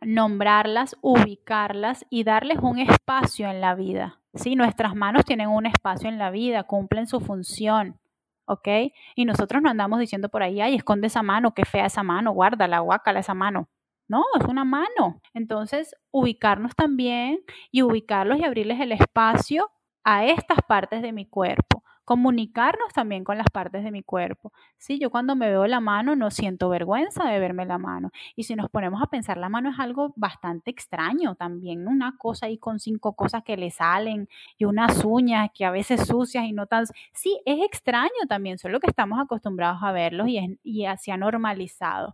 Nombrarlas, 0.00 0.96
ubicarlas 1.00 2.04
y 2.10 2.24
darles 2.24 2.58
un 2.60 2.78
espacio 2.78 3.48
en 3.48 3.60
la 3.60 3.74
vida. 3.74 4.20
¿Sí? 4.34 4.56
Nuestras 4.56 4.94
manos 4.94 5.24
tienen 5.24 5.48
un 5.48 5.66
espacio 5.66 6.08
en 6.08 6.18
la 6.18 6.30
vida, 6.30 6.64
cumplen 6.64 7.06
su 7.06 7.20
función. 7.20 7.98
¿ok? 8.46 8.68
Y 9.14 9.24
nosotros 9.24 9.62
no 9.62 9.70
andamos 9.70 9.98
diciendo 10.00 10.28
por 10.28 10.42
ahí, 10.42 10.60
ay, 10.60 10.74
esconde 10.74 11.06
esa 11.06 11.22
mano, 11.22 11.54
qué 11.54 11.64
fea 11.64 11.86
esa 11.86 12.02
mano, 12.02 12.32
guárdala, 12.32 12.80
guácala 12.80 13.20
esa 13.20 13.34
mano. 13.34 13.68
No, 14.08 14.24
es 14.38 14.44
una 14.46 14.64
mano. 14.64 15.20
Entonces, 15.32 15.94
ubicarnos 16.10 16.74
también 16.74 17.40
y 17.70 17.82
ubicarlos 17.82 18.38
y 18.38 18.44
abrirles 18.44 18.80
el 18.80 18.92
espacio 18.92 19.70
a 20.04 20.26
estas 20.26 20.58
partes 20.66 21.02
de 21.02 21.12
mi 21.12 21.26
cuerpo 21.26 21.81
comunicarnos 22.04 22.92
también 22.92 23.24
con 23.24 23.38
las 23.38 23.46
partes 23.52 23.84
de 23.84 23.90
mi 23.90 24.02
cuerpo. 24.02 24.52
Sí, 24.76 24.98
yo 24.98 25.10
cuando 25.10 25.36
me 25.36 25.48
veo 25.48 25.66
la 25.66 25.80
mano 25.80 26.16
no 26.16 26.30
siento 26.30 26.68
vergüenza 26.68 27.24
de 27.24 27.38
verme 27.38 27.66
la 27.66 27.78
mano. 27.78 28.10
Y 28.36 28.44
si 28.44 28.54
nos 28.56 28.70
ponemos 28.70 29.02
a 29.02 29.06
pensar, 29.06 29.38
la 29.38 29.48
mano 29.48 29.70
es 29.70 29.78
algo 29.78 30.12
bastante 30.16 30.70
extraño 30.70 31.34
también, 31.36 31.86
una 31.88 32.16
cosa 32.18 32.46
ahí 32.46 32.58
con 32.58 32.80
cinco 32.80 33.14
cosas 33.14 33.42
que 33.44 33.56
le 33.56 33.70
salen 33.70 34.28
y 34.58 34.64
unas 34.64 35.04
uñas 35.04 35.50
que 35.54 35.64
a 35.64 35.70
veces 35.70 36.06
sucias 36.06 36.44
y 36.44 36.52
no 36.52 36.66
tan... 36.66 36.86
Sí, 37.12 37.40
es 37.44 37.60
extraño 37.64 38.10
también, 38.28 38.58
solo 38.58 38.80
que 38.80 38.88
estamos 38.88 39.18
acostumbrados 39.20 39.82
a 39.82 39.92
verlos 39.92 40.28
y, 40.28 40.38
es, 40.38 40.50
y 40.62 40.86
se 40.98 41.12
ha 41.12 41.16
normalizado. 41.16 42.12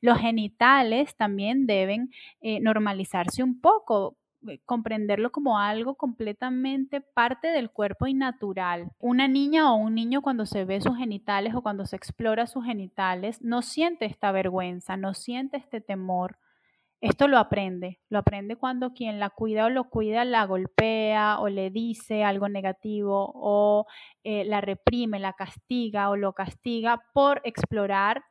Los 0.00 0.18
genitales 0.18 1.16
también 1.16 1.66
deben 1.66 2.10
eh, 2.40 2.60
normalizarse 2.60 3.42
un 3.42 3.60
poco 3.60 4.16
comprenderlo 4.64 5.30
como 5.30 5.58
algo 5.58 5.96
completamente 5.96 7.00
parte 7.00 7.48
del 7.48 7.70
cuerpo 7.70 8.06
y 8.06 8.14
natural. 8.14 8.90
Una 8.98 9.28
niña 9.28 9.72
o 9.72 9.76
un 9.76 9.94
niño 9.94 10.22
cuando 10.22 10.46
se 10.46 10.64
ve 10.64 10.80
sus 10.80 10.96
genitales 10.96 11.54
o 11.54 11.62
cuando 11.62 11.86
se 11.86 11.96
explora 11.96 12.46
sus 12.46 12.64
genitales 12.64 13.42
no 13.42 13.62
siente 13.62 14.06
esta 14.06 14.32
vergüenza, 14.32 14.96
no 14.96 15.14
siente 15.14 15.56
este 15.56 15.80
temor. 15.80 16.38
Esto 17.00 17.28
lo 17.28 17.38
aprende, 17.38 18.00
lo 18.08 18.18
aprende 18.18 18.56
cuando 18.56 18.94
quien 18.94 19.20
la 19.20 19.30
cuida 19.30 19.66
o 19.66 19.68
lo 19.68 19.90
cuida 19.90 20.24
la 20.24 20.46
golpea 20.46 21.38
o 21.40 21.48
le 21.48 21.70
dice 21.70 22.24
algo 22.24 22.48
negativo 22.48 23.30
o 23.34 23.86
eh, 24.24 24.44
la 24.46 24.62
reprime, 24.62 25.18
la 25.20 25.34
castiga 25.34 26.08
o 26.08 26.16
lo 26.16 26.32
castiga 26.32 27.02
por 27.12 27.42
explorar 27.44 28.24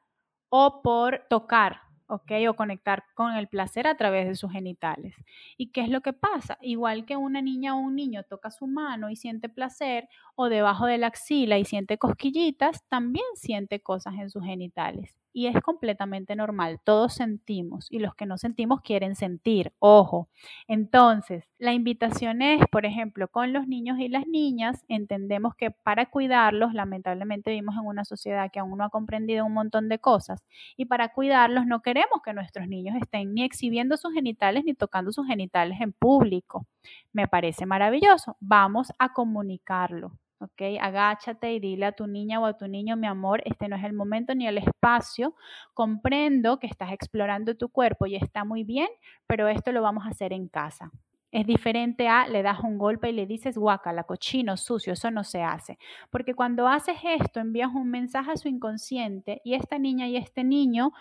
o 0.49 0.81
por 0.81 1.25
tocar 1.29 1.84
¿ok? 2.07 2.31
O 2.49 2.55
conectar 2.55 3.03
con 3.15 3.33
el 3.33 3.47
placer 3.47 3.87
a 3.87 3.97
través 3.97 4.27
de 4.27 4.35
sus 4.35 4.51
genitales. 4.51 5.15
¿Y 5.57 5.71
qué 5.71 5.81
es 5.81 5.89
lo 5.89 6.01
que 6.01 6.13
pasa? 6.13 6.57
Igual 6.61 7.05
que 7.05 7.17
una 7.17 7.41
niña 7.41 7.75
o 7.75 7.79
un 7.79 7.95
niño 7.95 8.23
toca 8.23 8.51
su 8.51 8.67
mano 8.67 9.09
y 9.09 9.15
siente 9.15 9.49
placer, 9.49 10.07
o 10.35 10.49
debajo 10.49 10.85
de 10.85 10.97
la 10.97 11.07
axila 11.07 11.57
y 11.57 11.65
siente 11.65 11.97
cosquillitas, 11.97 12.83
también 12.89 13.25
siente 13.35 13.81
cosas 13.81 14.15
en 14.15 14.29
sus 14.29 14.43
genitales 14.43 15.24
y 15.35 15.47
es 15.47 15.61
completamente 15.61 16.33
normal. 16.37 16.79
Todos 16.81 17.13
sentimos 17.13 17.87
y 17.91 17.99
los 17.99 18.15
que 18.15 18.25
no 18.25 18.37
sentimos 18.37 18.79
quieren 18.81 19.15
sentir. 19.15 19.73
Ojo. 19.79 20.29
Entonces, 20.69 21.43
la 21.59 21.73
invitación 21.73 22.41
es, 22.41 22.61
por 22.71 22.85
ejemplo, 22.85 23.27
con 23.27 23.51
los 23.51 23.67
niños 23.67 23.99
y 23.99 24.07
las 24.07 24.25
niñas, 24.27 24.85
entendemos 24.87 25.53
que 25.53 25.71
para 25.71 26.05
cuidarlos, 26.05 26.73
lamentablemente 26.73 27.51
vivimos 27.51 27.75
en 27.75 27.85
una 27.85 28.05
sociedad 28.05 28.49
que 28.49 28.59
aún 28.59 28.77
no 28.77 28.85
ha 28.85 28.89
comprendido 28.89 29.45
un 29.45 29.53
montón 29.53 29.89
de 29.89 29.99
cosas 29.99 30.41
y 30.77 30.85
para 30.85 31.09
cuidarlos 31.09 31.65
no 31.65 31.81
queremos 31.81 32.21
que 32.23 32.33
nuestros 32.33 32.69
niños 32.69 32.95
estén 32.95 33.33
ni 33.33 33.43
exhibiendo 33.43 33.97
sus 33.97 34.13
genitales 34.13 34.63
ni 34.65 34.73
tocando 34.73 35.11
sus 35.11 35.27
genitales 35.27 35.81
en 35.81 35.91
público. 35.91 36.65
Me 37.11 37.27
parece 37.27 37.65
maravilloso. 37.65 38.37
Vamos 38.39 38.93
a 38.99 39.11
comunicarlo. 39.11 40.13
¿Ok? 40.39 40.61
Agáchate 40.79 41.53
y 41.53 41.59
dile 41.59 41.85
a 41.85 41.91
tu 41.91 42.07
niña 42.07 42.39
o 42.39 42.45
a 42.45 42.57
tu 42.57 42.67
niño, 42.67 42.95
mi 42.95 43.07
amor, 43.07 43.41
este 43.45 43.67
no 43.67 43.75
es 43.75 43.83
el 43.83 43.93
momento 43.93 44.35
ni 44.35 44.47
el 44.47 44.57
espacio. 44.57 45.35
Comprendo 45.73 46.59
que 46.59 46.67
estás 46.67 46.91
explorando 46.91 47.55
tu 47.55 47.69
cuerpo 47.69 48.05
y 48.05 48.15
está 48.15 48.43
muy 48.43 48.63
bien, 48.63 48.87
pero 49.27 49.47
esto 49.47 49.71
lo 49.71 49.81
vamos 49.81 50.05
a 50.05 50.09
hacer 50.09 50.33
en 50.33 50.47
casa. 50.47 50.91
Es 51.31 51.45
diferente 51.45 52.07
a 52.07 52.27
le 52.29 52.43
das 52.43 52.61
un 52.61 52.77
golpe 52.77 53.09
y 53.09 53.13
le 53.13 53.25
dices 53.25 53.57
la 53.57 54.03
cochino, 54.03 54.55
sucio, 54.55 54.93
eso 54.93 55.11
no 55.11 55.25
se 55.25 55.43
hace. 55.43 55.77
Porque 56.09 56.33
cuando 56.33 56.67
haces 56.67 56.97
esto, 57.03 57.41
envías 57.41 57.71
un 57.73 57.89
mensaje 57.89 58.31
a 58.31 58.37
su 58.37 58.47
inconsciente 58.47 59.41
y 59.43 59.55
esta 59.55 59.77
niña 59.77 60.07
y 60.07 60.15
este 60.15 60.45
niño 60.45 60.93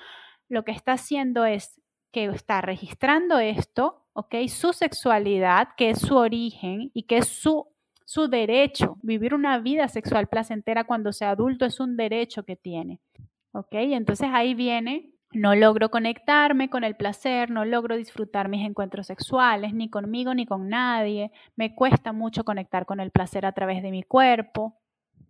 lo 0.49 0.65
que 0.65 0.73
está 0.73 0.93
haciendo 0.95 1.45
es 1.45 1.81
que 2.11 2.25
está 2.27 2.61
registrando 2.61 3.39
esto, 3.39 4.07
¿ok? 4.13 4.35
Su 4.49 4.73
sexualidad, 4.73 5.69
que 5.77 5.91
es 5.91 6.01
su 6.01 6.17
origen 6.17 6.91
y 6.95 7.05
que 7.05 7.19
es 7.19 7.29
su 7.29 7.69
su 8.05 8.29
derecho. 8.29 8.97
Vivir 9.03 9.35
una 9.35 9.59
vida 9.59 9.89
sexual 9.89 10.29
placentera 10.29 10.85
cuando 10.85 11.13
sea 11.13 11.31
adulto 11.31 11.65
es 11.65 11.81
un 11.81 11.97
derecho 11.97 12.45
que 12.45 12.57
tiene. 12.57 13.01
¿Ok? 13.53 13.69
Entonces 13.73 14.29
ahí 14.33 14.55
viene 14.55 15.13
No 15.33 15.55
logro 15.57 15.91
conectarme 15.91 16.71
con 16.71 16.85
el 16.85 16.97
placer, 16.97 17.51
no 17.51 17.65
logro 17.65 17.97
disfrutar 17.97 18.49
mis 18.49 18.65
encuentros 18.67 19.07
sexuales, 19.09 19.75
ni 19.75 19.91
conmigo 19.91 20.35
ni 20.35 20.47
con 20.47 20.69
nadie. 20.69 21.33
Me 21.57 21.75
cuesta 21.75 22.13
mucho 22.13 22.45
conectar 22.45 22.87
con 22.87 23.01
el 23.01 23.11
placer 23.11 23.45
a 23.47 23.53
través 23.53 23.83
de 23.83 23.91
mi 23.91 24.03
cuerpo. 24.05 24.79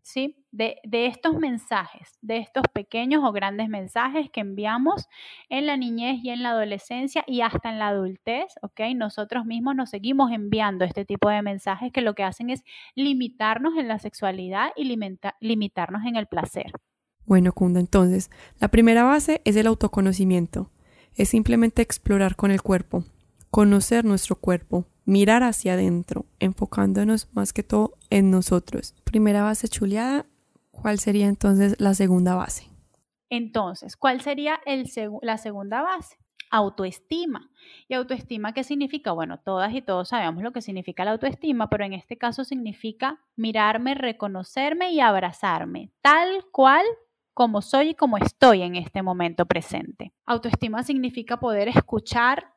¿Sí? 0.05 0.37
De, 0.53 0.77
estos 0.93 1.39
mensajes, 1.39 2.19
de 2.21 2.37
estos 2.37 2.65
pequeños 2.75 3.25
o 3.25 3.33
grandes 3.33 3.71
mensajes 3.71 4.29
que 4.31 4.41
enviamos 4.43 5.09
en 5.49 5.65
la 5.65 5.79
niñez 5.79 6.23
y 6.23 6.29
en 6.29 6.43
la 6.43 6.51
adolescencia 6.51 7.25
y 7.27 7.41
hasta 7.41 7.71
en 7.71 7.79
la 7.79 7.89
adultez, 7.89 8.53
¿ok? 8.61 8.81
Nosotros 8.95 9.47
mismos 9.47 9.75
nos 9.75 9.89
seguimos 9.89 10.31
enviando 10.31 10.85
este 10.85 11.07
tipo 11.07 11.31
de 11.31 11.41
mensajes 11.41 11.91
que 11.91 12.03
lo 12.03 12.15
que 12.15 12.23
hacen 12.23 12.51
es 12.51 12.63
limitarnos 12.95 13.79
en 13.79 13.89
la 13.89 13.99
sexualidad 13.99 14.73
y 14.77 14.85
limitarnos 15.41 16.05
en 16.05 16.17
el 16.17 16.27
placer. 16.27 16.71
Bueno, 17.25 17.53
Kunda, 17.53 17.81
entonces, 17.81 18.31
la 18.61 18.69
primera 18.69 19.05
base 19.05 19.41
es 19.47 19.57
el 19.57 19.67
autoconocimiento. 19.67 20.71
Es 21.17 21.31
simplemente 21.31 21.81
explorar 21.81 22.37
con 22.37 22.51
el 22.51 22.61
cuerpo, 22.61 23.05
conocer 23.51 24.05
nuestro 24.05 24.37
cuerpo, 24.37 24.85
mirar 25.05 25.43
hacia 25.43 25.75
adentro, 25.75 26.27
enfocándonos 26.41 27.29
más 27.33 27.53
que 27.53 27.63
todo 27.63 27.95
en 28.11 28.31
nosotros. 28.31 28.95
Primera 29.05 29.43
base 29.43 29.69
chuleada, 29.69 30.27
¿cuál 30.71 30.99
sería 30.99 31.29
entonces 31.29 31.77
la 31.79 31.95
segunda 31.95 32.35
base? 32.35 32.69
Entonces, 33.31 33.97
¿cuál 33.97 34.21
sería 34.21 34.61
la 35.23 35.39
segunda 35.39 35.83
base? 35.83 36.17
Autoestima. 36.51 37.51
¿Y 37.89 37.95
autoestima 37.95 38.55
qué 38.55 38.63
significa? 38.63 39.13
Bueno, 39.13 39.41
todas 39.41 39.75
y 39.75 39.83
todos 39.83 40.11
sabemos 40.11 40.43
lo 40.43 40.53
que 40.53 40.63
significa 40.63 41.05
la 41.05 41.13
autoestima, 41.13 41.69
pero 41.69 41.85
en 41.85 41.95
este 41.95 42.17
caso 42.17 42.45
significa 42.45 43.21
mirarme, 43.35 43.95
reconocerme 43.95 44.93
y 44.93 45.01
abrazarme, 45.01 45.91
tal 46.01 46.45
cual 46.53 46.85
como 47.33 47.61
soy 47.61 47.91
y 47.91 47.95
como 47.95 48.17
estoy 48.17 48.63
en 48.63 48.77
este 48.77 49.03
momento 49.03 49.47
presente. 49.47 50.13
Autoestima 50.25 50.85
significa 50.85 51.41
poder 51.41 51.67
escuchar 51.69 52.54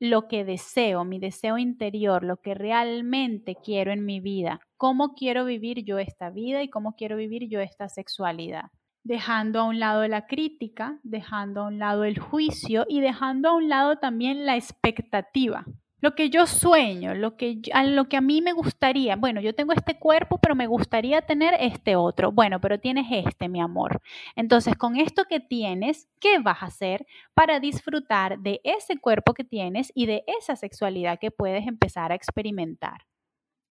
lo 0.00 0.28
que 0.28 0.44
deseo, 0.44 1.04
mi 1.04 1.18
deseo 1.18 1.58
interior, 1.58 2.22
lo 2.22 2.36
que 2.38 2.54
realmente 2.54 3.56
quiero 3.56 3.92
en 3.92 4.04
mi 4.04 4.20
vida, 4.20 4.60
cómo 4.76 5.14
quiero 5.14 5.44
vivir 5.44 5.84
yo 5.84 5.98
esta 5.98 6.30
vida 6.30 6.62
y 6.62 6.70
cómo 6.70 6.94
quiero 6.94 7.16
vivir 7.16 7.48
yo 7.48 7.60
esta 7.60 7.88
sexualidad. 7.88 8.70
Dejando 9.04 9.60
a 9.60 9.64
un 9.64 9.80
lado 9.80 10.06
la 10.06 10.26
crítica, 10.26 10.98
dejando 11.02 11.62
a 11.62 11.68
un 11.68 11.78
lado 11.78 12.04
el 12.04 12.18
juicio 12.18 12.84
y 12.88 13.00
dejando 13.00 13.48
a 13.48 13.56
un 13.56 13.68
lado 13.68 13.96
también 13.96 14.44
la 14.46 14.56
expectativa 14.56 15.64
lo 16.00 16.14
que 16.14 16.30
yo 16.30 16.46
sueño, 16.46 17.14
lo 17.14 17.36
que, 17.36 17.60
a 17.72 17.82
lo 17.84 18.08
que 18.08 18.16
a 18.16 18.20
mí 18.20 18.40
me 18.40 18.52
gustaría, 18.52 19.16
bueno, 19.16 19.40
yo 19.40 19.54
tengo 19.54 19.72
este 19.72 19.98
cuerpo, 19.98 20.38
pero 20.38 20.54
me 20.54 20.66
gustaría 20.66 21.22
tener 21.22 21.54
este 21.58 21.96
otro. 21.96 22.30
Bueno, 22.30 22.60
pero 22.60 22.78
tienes 22.78 23.06
este, 23.10 23.48
mi 23.48 23.60
amor. 23.60 24.00
Entonces, 24.36 24.76
con 24.76 24.96
esto 24.96 25.24
que 25.28 25.40
tienes, 25.40 26.08
¿qué 26.20 26.38
vas 26.38 26.62
a 26.62 26.66
hacer 26.66 27.06
para 27.34 27.58
disfrutar 27.58 28.38
de 28.38 28.60
ese 28.62 28.98
cuerpo 28.98 29.34
que 29.34 29.44
tienes 29.44 29.90
y 29.94 30.06
de 30.06 30.24
esa 30.38 30.54
sexualidad 30.54 31.18
que 31.18 31.30
puedes 31.30 31.66
empezar 31.66 32.12
a 32.12 32.14
experimentar? 32.14 33.06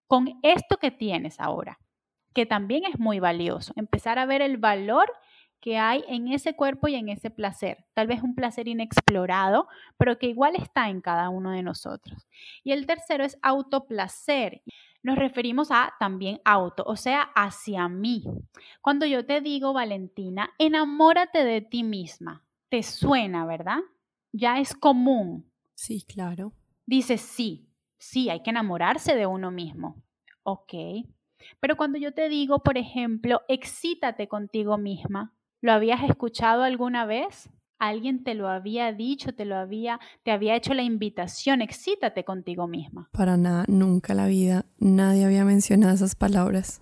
Con 0.08 0.40
esto 0.42 0.78
que 0.78 0.92
tienes 0.92 1.40
ahora, 1.40 1.80
que 2.34 2.46
también 2.46 2.84
es 2.86 3.00
muy 3.00 3.20
valioso, 3.20 3.74
empezar 3.76 4.20
a 4.20 4.26
ver 4.26 4.42
el 4.42 4.58
valor 4.58 5.12
que 5.60 5.78
hay 5.78 6.04
en 6.08 6.28
ese 6.28 6.56
cuerpo 6.56 6.88
y 6.88 6.96
en 6.96 7.10
ese 7.10 7.30
placer. 7.30 7.86
Tal 7.94 8.08
vez 8.08 8.22
un 8.22 8.36
placer 8.36 8.68
inexplorado, 8.68 9.68
pero 9.98 10.18
que 10.18 10.28
igual 10.28 10.56
está 10.56 10.90
en 10.90 11.02
cada 11.02 11.30
uno 11.30 11.52
de 11.52 11.64
nosotros. 11.64 12.28
Y 12.64 12.72
el 12.72 12.86
tercero 12.86 13.24
es 13.24 13.38
autoplacer. 13.42 14.62
Nos 15.04 15.18
referimos 15.18 15.72
a 15.72 15.94
también 16.00 16.42
auto, 16.44 16.84
o 16.86 16.96
sea, 16.96 17.22
hacia 17.36 17.88
mí. 17.88 18.24
Cuando 18.82 19.06
yo 19.06 19.26
te 19.26 19.42
digo, 19.42 19.74
Valentina, 19.74 20.52
enamórate 20.58 21.44
de 21.44 21.62
ti 21.62 21.84
misma, 21.84 22.44
te 22.70 22.84
suena, 22.84 23.46
¿verdad? 23.46 23.80
Ya 24.32 24.60
es 24.60 24.74
común. 24.74 25.50
Sí, 25.76 26.04
claro. 26.08 26.54
Dices, 26.86 27.22
sí, 27.22 27.70
sí, 27.98 28.30
hay 28.30 28.42
que 28.42 28.50
enamorarse 28.50 29.16
de 29.16 29.26
uno 29.26 29.52
mismo. 29.52 30.02
Ok. 30.44 30.74
Pero 31.60 31.78
cuando 31.78 31.98
yo 31.98 32.14
te 32.14 32.30
digo, 32.30 32.60
por 32.60 32.78
ejemplo, 32.78 33.42
excítate 33.48 34.28
contigo 34.28 34.78
misma, 34.78 35.34
¿Lo 35.62 35.72
habías 35.72 36.04
escuchado 36.04 36.64
alguna 36.64 37.06
vez? 37.06 37.50
¿Alguien 37.80 38.24
te 38.24 38.36
lo 38.36 38.48
había 38.48 38.92
dicho, 38.92 39.34
te 39.34 39.46
lo 39.46 39.56
había, 39.56 40.00
te 40.24 40.32
había 40.32 40.56
hecho 40.56 40.74
la 40.74 40.84
invitación? 40.84 41.62
Excítate 41.62 42.24
contigo 42.24 42.68
misma. 42.68 43.10
Para 43.12 43.38
nada, 43.38 43.66
nunca 43.68 44.14
en 44.14 44.18
la 44.18 44.28
vida 44.28 44.66
nadie 44.80 45.26
había 45.26 45.46
mencionado 45.46 45.94
esas 45.94 46.16
palabras. 46.16 46.82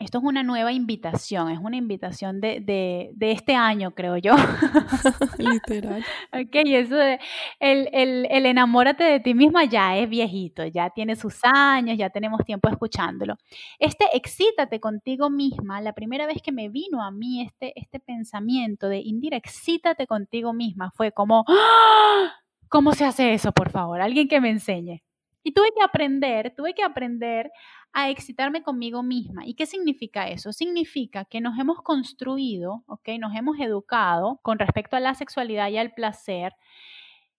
Esto 0.00 0.16
es 0.16 0.24
una 0.24 0.42
nueva 0.42 0.72
invitación, 0.72 1.50
es 1.50 1.58
una 1.58 1.76
invitación 1.76 2.40
de, 2.40 2.60
de, 2.60 3.10
de 3.12 3.32
este 3.32 3.54
año, 3.54 3.90
creo 3.90 4.16
yo. 4.16 4.34
Literal. 5.38 6.02
ok, 6.32 6.56
eso 6.64 6.96
de 6.96 7.20
el, 7.58 7.86
el, 7.92 8.26
el, 8.30 8.46
enamórate 8.46 9.04
de 9.04 9.20
ti 9.20 9.34
misma 9.34 9.64
ya 9.64 9.98
es 9.98 10.08
viejito, 10.08 10.64
ya 10.64 10.88
tiene 10.88 11.16
sus 11.16 11.40
años, 11.42 11.98
ya 11.98 12.08
tenemos 12.08 12.42
tiempo 12.46 12.70
escuchándolo. 12.70 13.36
Este 13.78 14.06
excítate 14.14 14.80
contigo 14.80 15.28
misma, 15.28 15.82
la 15.82 15.92
primera 15.92 16.26
vez 16.26 16.40
que 16.40 16.50
me 16.50 16.70
vino 16.70 17.04
a 17.04 17.10
mí 17.10 17.42
este, 17.42 17.78
este 17.78 18.00
pensamiento 18.00 18.88
de 18.88 19.00
Indira, 19.00 19.36
excítate 19.36 20.06
contigo 20.06 20.54
misma, 20.54 20.90
fue 20.92 21.12
como, 21.12 21.44
¡Ah! 21.46 22.40
¿cómo 22.70 22.94
se 22.94 23.04
hace 23.04 23.34
eso, 23.34 23.52
por 23.52 23.68
favor? 23.68 24.00
Alguien 24.00 24.28
que 24.28 24.40
me 24.40 24.48
enseñe. 24.48 25.02
Y 25.42 25.52
tuve 25.52 25.68
que 25.76 25.82
aprender, 25.82 26.54
tuve 26.54 26.74
que 26.74 26.82
aprender 26.82 27.50
a 27.92 28.10
excitarme 28.10 28.62
conmigo 28.62 29.02
misma. 29.02 29.46
¿Y 29.46 29.54
qué 29.54 29.66
significa 29.66 30.28
eso? 30.28 30.52
Significa 30.52 31.24
que 31.24 31.40
nos 31.40 31.58
hemos 31.58 31.82
construido, 31.82 32.84
¿ok? 32.86 33.08
Nos 33.18 33.34
hemos 33.34 33.58
educado 33.58 34.38
con 34.42 34.58
respecto 34.58 34.96
a 34.96 35.00
la 35.00 35.14
sexualidad 35.14 35.68
y 35.68 35.78
al 35.78 35.92
placer 35.92 36.54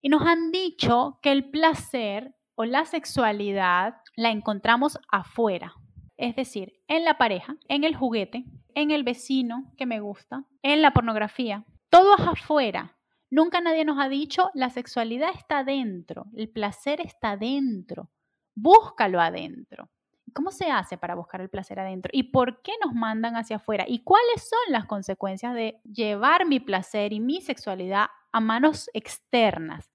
y 0.01 0.09
nos 0.09 0.23
han 0.23 0.51
dicho 0.51 1.19
que 1.21 1.31
el 1.31 1.49
placer 1.49 2.35
o 2.55 2.65
la 2.65 2.85
sexualidad 2.85 3.95
la 4.15 4.31
encontramos 4.31 4.99
afuera. 5.09 5.75
Es 6.17 6.35
decir, 6.35 6.73
en 6.87 7.05
la 7.05 7.17
pareja, 7.17 7.55
en 7.67 7.83
el 7.83 7.95
juguete, 7.95 8.45
en 8.73 8.91
el 8.91 9.03
vecino 9.03 9.71
que 9.77 9.85
me 9.85 9.99
gusta, 9.99 10.45
en 10.63 10.81
la 10.81 10.91
pornografía. 10.91 11.65
Todo 11.89 12.15
es 12.17 12.27
afuera. 12.27 12.97
Nunca 13.29 13.61
nadie 13.61 13.85
nos 13.85 13.99
ha 13.99 14.09
dicho 14.09 14.49
la 14.53 14.69
sexualidad 14.69 15.29
está 15.35 15.63
dentro, 15.63 16.25
el 16.35 16.49
placer 16.49 16.99
está 16.99 17.37
dentro. 17.37 18.09
Búscalo 18.55 19.21
adentro. 19.21 19.89
¿Cómo 20.33 20.51
se 20.51 20.69
hace 20.71 20.97
para 20.97 21.15
buscar 21.15 21.41
el 21.41 21.49
placer 21.49 21.79
adentro? 21.79 22.09
¿Y 22.13 22.23
por 22.23 22.61
qué 22.61 22.73
nos 22.83 22.93
mandan 22.93 23.35
hacia 23.35 23.57
afuera? 23.57 23.85
¿Y 23.87 24.03
cuáles 24.03 24.47
son 24.47 24.59
las 24.69 24.85
consecuencias 24.85 25.53
de 25.53 25.79
llevar 25.83 26.45
mi 26.45 26.59
placer 26.59 27.13
y 27.13 27.19
mi 27.19 27.41
sexualidad 27.41 28.07
a 28.31 28.39
manos 28.39 28.89
externas? 28.93 29.89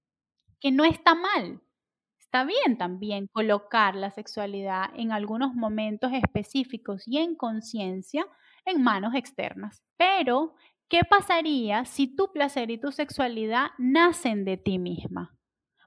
Que 0.61 0.70
no 0.72 0.85
está 0.85 1.14
mal. 1.14 1.61
Está 2.18 2.44
bien 2.44 2.77
también 2.77 3.29
colocar 3.33 3.94
la 3.94 4.11
sexualidad 4.11 4.90
en 4.94 5.12
algunos 5.12 5.55
momentos 5.55 6.12
específicos 6.12 7.05
y 7.07 7.18
en 7.18 7.35
conciencia 7.37 8.27
en 8.64 8.83
manos 8.83 9.14
externas. 9.14 9.83
Pero, 9.96 10.55
¿qué 10.88 11.03
pasaría 11.09 11.85
si 11.85 12.14
tu 12.14 12.33
placer 12.33 12.70
y 12.70 12.79
tu 12.79 12.92
sexualidad 12.92 13.68
nacen 13.79 14.44
de 14.44 14.57
ti 14.57 14.79
misma? 14.79 15.37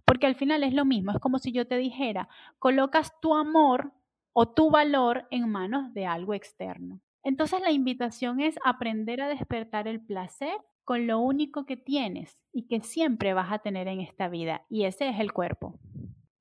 Porque 0.06 0.26
al 0.26 0.36
final 0.36 0.64
es 0.64 0.74
lo 0.74 0.86
mismo, 0.86 1.12
es 1.12 1.20
como 1.20 1.38
si 1.38 1.52
yo 1.52 1.68
te 1.68 1.78
dijera, 1.78 2.30
colocas 2.58 3.20
tu 3.22 3.36
amor 3.36 3.94
o 4.42 4.48
tu 4.48 4.72
valor 4.72 5.28
en 5.32 5.50
manos 5.50 5.94
de 5.94 6.06
algo 6.06 6.34
externo. 6.34 7.02
Entonces 7.24 7.60
la 7.60 7.72
invitación 7.72 8.40
es 8.40 8.58
aprender 8.64 9.20
a 9.20 9.28
despertar 9.28 9.86
el 9.86 10.00
placer 10.00 10.56
con 10.86 11.08
lo 11.08 11.20
único 11.20 11.66
que 11.66 11.76
tienes 11.76 12.42
y 12.54 12.66
que 12.66 12.80
siempre 12.80 13.34
vas 13.34 13.52
a 13.52 13.60
tener 13.60 13.90
en 13.90 14.00
esta 14.00 14.30
vida, 14.30 14.66
y 14.70 14.86
ese 14.86 15.10
es 15.10 15.20
el 15.20 15.34
cuerpo, 15.34 15.78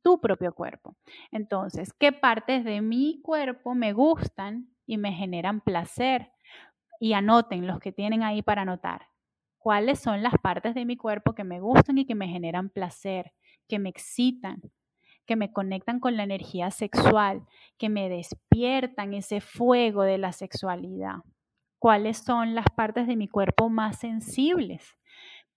tu 0.00 0.20
propio 0.20 0.54
cuerpo. 0.54 0.94
Entonces, 1.32 1.92
¿qué 1.92 2.12
partes 2.12 2.64
de 2.64 2.82
mi 2.82 3.20
cuerpo 3.20 3.74
me 3.74 3.92
gustan 3.92 4.68
y 4.86 4.96
me 4.96 5.10
generan 5.12 5.60
placer? 5.60 6.30
Y 7.00 7.14
anoten 7.14 7.66
los 7.66 7.80
que 7.80 7.90
tienen 7.90 8.22
ahí 8.22 8.42
para 8.42 8.62
anotar. 8.62 9.08
¿Cuáles 9.58 9.98
son 9.98 10.22
las 10.22 10.34
partes 10.40 10.76
de 10.76 10.84
mi 10.84 10.96
cuerpo 10.96 11.34
que 11.34 11.42
me 11.42 11.58
gustan 11.58 11.98
y 11.98 12.06
que 12.06 12.14
me 12.14 12.28
generan 12.28 12.70
placer, 12.70 13.32
que 13.66 13.80
me 13.80 13.88
excitan, 13.88 14.62
que 15.28 15.36
me 15.36 15.52
conectan 15.52 16.00
con 16.00 16.16
la 16.16 16.24
energía 16.24 16.70
sexual, 16.70 17.42
que 17.76 17.90
me 17.90 18.08
despiertan 18.08 19.12
ese 19.12 19.42
fuego 19.42 20.02
de 20.02 20.16
la 20.16 20.32
sexualidad. 20.32 21.16
¿Cuáles 21.78 22.18
son 22.18 22.54
las 22.54 22.64
partes 22.74 23.06
de 23.06 23.14
mi 23.14 23.28
cuerpo 23.28 23.68
más 23.68 23.98
sensibles? 23.98 24.96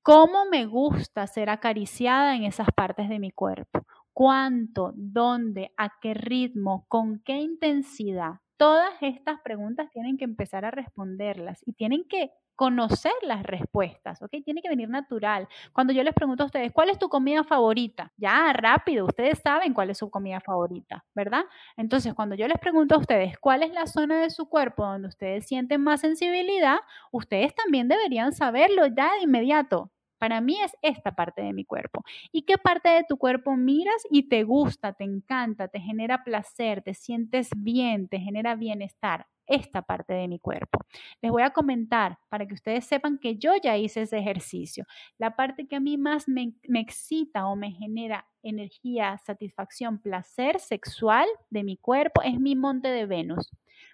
¿Cómo 0.04 0.46
me 0.52 0.66
gusta 0.66 1.26
ser 1.26 1.50
acariciada 1.50 2.36
en 2.36 2.44
esas 2.44 2.68
partes 2.76 3.08
de 3.08 3.20
mi 3.20 3.32
cuerpo? 3.32 3.86
¿Cuánto? 4.14 4.92
¿Dónde? 4.94 5.72
¿A 5.78 5.90
qué 6.02 6.14
ritmo? 6.16 6.86
¿Con 6.90 7.22
qué 7.24 7.38
intensidad? 7.38 8.42
Todas 8.62 8.94
estas 9.02 9.42
preguntas 9.42 9.90
tienen 9.90 10.18
que 10.20 10.24
empezar 10.24 10.66
a 10.66 10.70
responderlas 10.70 11.64
y 11.66 11.74
tienen 11.74 12.04
que 12.08 12.30
conocer 12.56 13.12
las 13.24 13.42
respuestas, 13.42 14.22
¿ok? 14.22 14.30
Tiene 14.46 14.62
que 14.62 14.70
venir 14.70 14.88
natural. 14.88 15.48
Cuando 15.74 15.94
yo 15.94 16.04
les 16.04 16.14
pregunto 16.14 16.44
a 16.44 16.46
ustedes, 16.46 16.72
¿cuál 16.72 16.92
es 16.92 17.00
tu 17.00 17.10
comida 17.10 17.44
favorita? 17.44 18.14
Ya, 18.18 18.54
rápido, 18.54 19.08
ustedes 19.08 19.40
saben 19.40 19.74
cuál 19.74 19.90
es 19.90 19.98
su 19.98 20.12
comida 20.12 20.40
favorita, 20.42 21.04
¿verdad? 21.16 21.46
Entonces, 21.76 22.14
cuando 22.14 22.36
yo 22.36 22.48
les 22.48 22.60
pregunto 22.60 22.94
a 22.94 23.00
ustedes, 23.00 23.36
¿cuál 23.40 23.64
es 23.64 23.72
la 23.74 23.88
zona 23.88 24.22
de 24.22 24.30
su 24.30 24.48
cuerpo 24.48 24.86
donde 24.86 25.08
ustedes 25.08 25.48
sienten 25.48 25.82
más 25.82 26.02
sensibilidad? 26.02 26.78
Ustedes 27.12 27.56
también 27.56 27.88
deberían 27.88 28.32
saberlo 28.32 28.86
ya 28.86 29.12
de 29.16 29.24
inmediato. 29.24 29.90
Para 30.22 30.40
mí 30.40 30.56
es 30.62 30.78
esta 30.84 31.16
parte 31.16 31.42
de 31.42 31.52
mi 31.52 31.66
cuerpo. 31.66 32.04
¿Y 32.32 32.44
qué 32.44 32.60
parte 32.60 32.90
de 32.90 33.04
tu 33.04 33.18
cuerpo 33.18 33.58
miras 33.58 34.06
y 34.12 34.30
te 34.30 34.44
gusta, 34.44 34.94
te 34.94 35.04
encanta, 35.04 35.68
te 35.68 35.80
genera 35.80 36.24
placer, 36.24 36.84
te 36.84 36.94
sientes 36.94 37.50
bien, 37.58 38.08
te 38.08 38.20
genera 38.20 38.54
bienestar? 38.54 39.26
Esta 39.48 39.82
parte 39.82 40.14
de 40.14 40.28
mi 40.28 40.38
cuerpo. 40.38 40.78
Les 41.24 41.32
voy 41.32 41.42
a 41.42 41.50
comentar 41.50 42.20
para 42.30 42.46
que 42.46 42.54
ustedes 42.54 42.86
sepan 42.86 43.18
que 43.18 43.38
yo 43.40 43.54
ya 43.64 43.78
hice 43.78 44.04
ese 44.04 44.20
ejercicio. 44.20 44.86
La 45.18 45.36
parte 45.36 45.68
que 45.68 45.78
a 45.78 45.80
mí 45.80 45.98
más 45.98 46.28
me, 46.28 46.54
excita 46.76 47.48
o 47.48 47.56
me 47.56 47.72
genera 47.72 48.28
energía, 48.44 49.18
satisfacción, 49.26 49.98
placer 50.00 50.60
sexual 50.60 51.26
de 51.50 51.64
mi 51.64 51.78
cuerpo 51.78 52.22
es 52.22 52.40
mi 52.40 52.56
monte 52.56 52.90
de 52.90 53.08
Venus. 53.08 53.50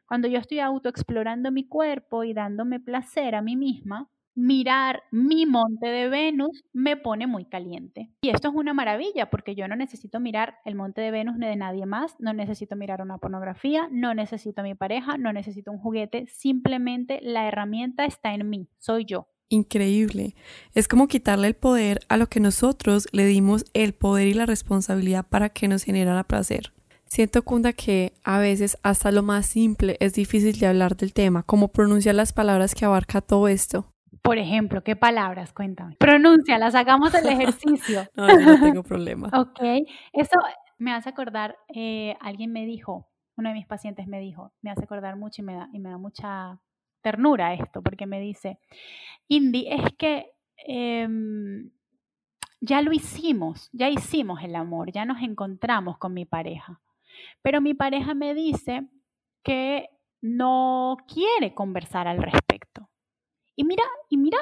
Cuando 0.05 0.27
yo 0.27 0.39
estoy 0.39 0.59
autoexplorando 0.59 1.53
mi 1.53 1.65
cuerpo 1.69 2.25
y 2.25 2.33
dándome 2.33 2.81
placer 2.81 3.33
a 3.33 3.41
mí 3.41 3.55
misma, 3.55 4.09
mirar 4.37 5.01
mi 5.09 5.47
monte 5.47 5.87
de 5.87 6.09
Venus 6.09 6.63
me 6.71 6.95
pone 6.95 7.25
muy 7.25 7.45
caliente. 7.45 8.11
Y 8.21 8.29
esto 8.29 8.49
es 8.49 8.53
una 8.53 8.71
maravilla 8.73 9.31
porque 9.31 9.55
yo 9.55 9.67
no 9.67 9.75
necesito 9.75 10.19
mirar 10.19 10.59
el 10.63 10.75
monte 10.75 11.01
de 11.01 11.09
Venus 11.09 11.37
ni 11.37 11.47
de 11.47 11.55
nadie 11.55 11.87
más, 11.87 12.15
no 12.19 12.33
necesito 12.33 12.75
mirar 12.75 13.01
una 13.01 13.17
pornografía, 13.17 13.89
no 13.91 14.13
necesito 14.13 14.61
a 14.61 14.63
mi 14.63 14.75
pareja, 14.75 15.17
no 15.17 15.33
necesito 15.33 15.71
un 15.71 15.79
juguete, 15.79 16.27
simplemente 16.27 17.19
la 17.23 17.47
herramienta 17.47 18.05
está 18.05 18.35
en 18.35 18.47
mí, 18.47 18.69
soy 18.77 19.05
yo. 19.05 19.27
Increíble. 19.49 20.35
Es 20.75 20.87
como 20.87 21.07
quitarle 21.07 21.47
el 21.47 21.55
poder 21.55 22.01
a 22.07 22.17
lo 22.17 22.27
que 22.27 22.39
nosotros 22.39 23.07
le 23.13 23.25
dimos 23.25 23.65
el 23.73 23.93
poder 23.93 24.27
y 24.27 24.33
la 24.35 24.45
responsabilidad 24.45 25.25
para 25.27 25.49
que 25.49 25.67
nos 25.67 25.83
generara 25.83 26.25
placer. 26.25 26.73
Siento, 27.05 27.41
Kunda, 27.41 27.73
que 27.73 28.13
a 28.23 28.37
veces 28.37 28.77
hasta 28.83 29.11
lo 29.11 29.23
más 29.23 29.47
simple 29.47 29.97
es 29.99 30.13
difícil 30.13 30.59
de 30.59 30.67
hablar 30.67 30.95
del 30.95 31.13
tema, 31.13 31.41
como 31.41 31.69
pronunciar 31.69 32.13
las 32.13 32.33
palabras 32.33 32.75
que 32.75 32.85
abarca 32.85 33.21
todo 33.21 33.47
esto. 33.47 33.87
Por 34.27 34.39
ejemplo, 34.39 34.83
¿qué 34.83 34.97
palabras? 34.97 35.53
Cuéntame. 35.53 35.95
Pronúncialas, 35.95 36.75
hagamos 36.75 37.13
el 37.13 37.27
ejercicio. 37.27 38.03
no, 38.17 38.27
no 38.27 38.59
tengo 38.59 38.83
problema. 38.83 39.29
ok, 39.33 39.87
eso 40.11 40.37
me 40.77 40.91
hace 40.91 41.07
acordar, 41.07 41.55
eh, 41.73 42.13
alguien 42.19 42.51
me 42.51 42.65
dijo, 42.65 43.07
uno 43.37 43.47
de 43.47 43.55
mis 43.55 43.65
pacientes 43.65 44.05
me 44.05 44.19
dijo, 44.19 44.51
me 44.61 44.69
hace 44.69 44.83
acordar 44.83 45.15
mucho 45.15 45.41
y 45.41 45.45
me 45.45 45.53
da, 45.53 45.69
y 45.71 45.79
me 45.79 45.91
da 45.91 45.97
mucha 45.97 46.59
ternura 46.99 47.53
esto, 47.53 47.81
porque 47.81 48.05
me 48.05 48.19
dice, 48.19 48.59
Indy, 49.29 49.65
es 49.69 49.93
que 49.97 50.29
em, 50.57 51.71
ya 52.59 52.81
lo 52.81 52.91
hicimos, 52.91 53.69
ya 53.71 53.87
hicimos 53.87 54.43
el 54.43 54.57
amor, 54.57 54.91
ya 54.91 55.05
nos 55.05 55.21
encontramos 55.21 55.97
con 55.99 56.13
mi 56.13 56.25
pareja, 56.25 56.81
pero 57.41 57.61
mi 57.61 57.75
pareja 57.75 58.13
me 58.13 58.33
dice 58.33 58.89
que 59.41 59.87
no 60.19 60.97
quiere 61.07 61.53
conversar 61.53 62.09
al 62.09 62.21
respecto. 62.21 62.89
Y 63.57 63.63
mira, 63.63 63.83
y 64.07 64.17
mira 64.17 64.37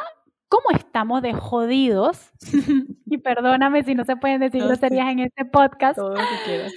cómo 0.50 0.76
estamos 0.76 1.22
de 1.22 1.34
jodidos. 1.34 2.32
y 3.06 3.18
perdóname 3.18 3.84
si 3.84 3.96
no 3.96 4.04
se 4.04 4.18
pueden 4.18 4.42
decir 4.42 4.62
no, 4.62 4.68
groserías 4.68 5.10
en 5.10 5.20
este 5.20 5.46
podcast. 5.46 5.98
Todo 5.98 6.10
lo 6.10 6.16
que 6.16 6.44
quieras. 6.46 6.74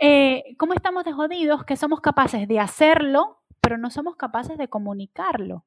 Eh, 0.00 0.56
cómo 0.56 0.72
estamos 0.72 1.04
de 1.04 1.12
jodidos 1.12 1.64
que 1.64 1.76
somos 1.76 2.00
capaces 2.00 2.46
de 2.46 2.60
hacerlo, 2.60 3.42
pero 3.60 3.76
no 3.76 3.90
somos 3.90 4.16
capaces 4.16 4.56
de 4.56 4.68
comunicarlo. 4.68 5.66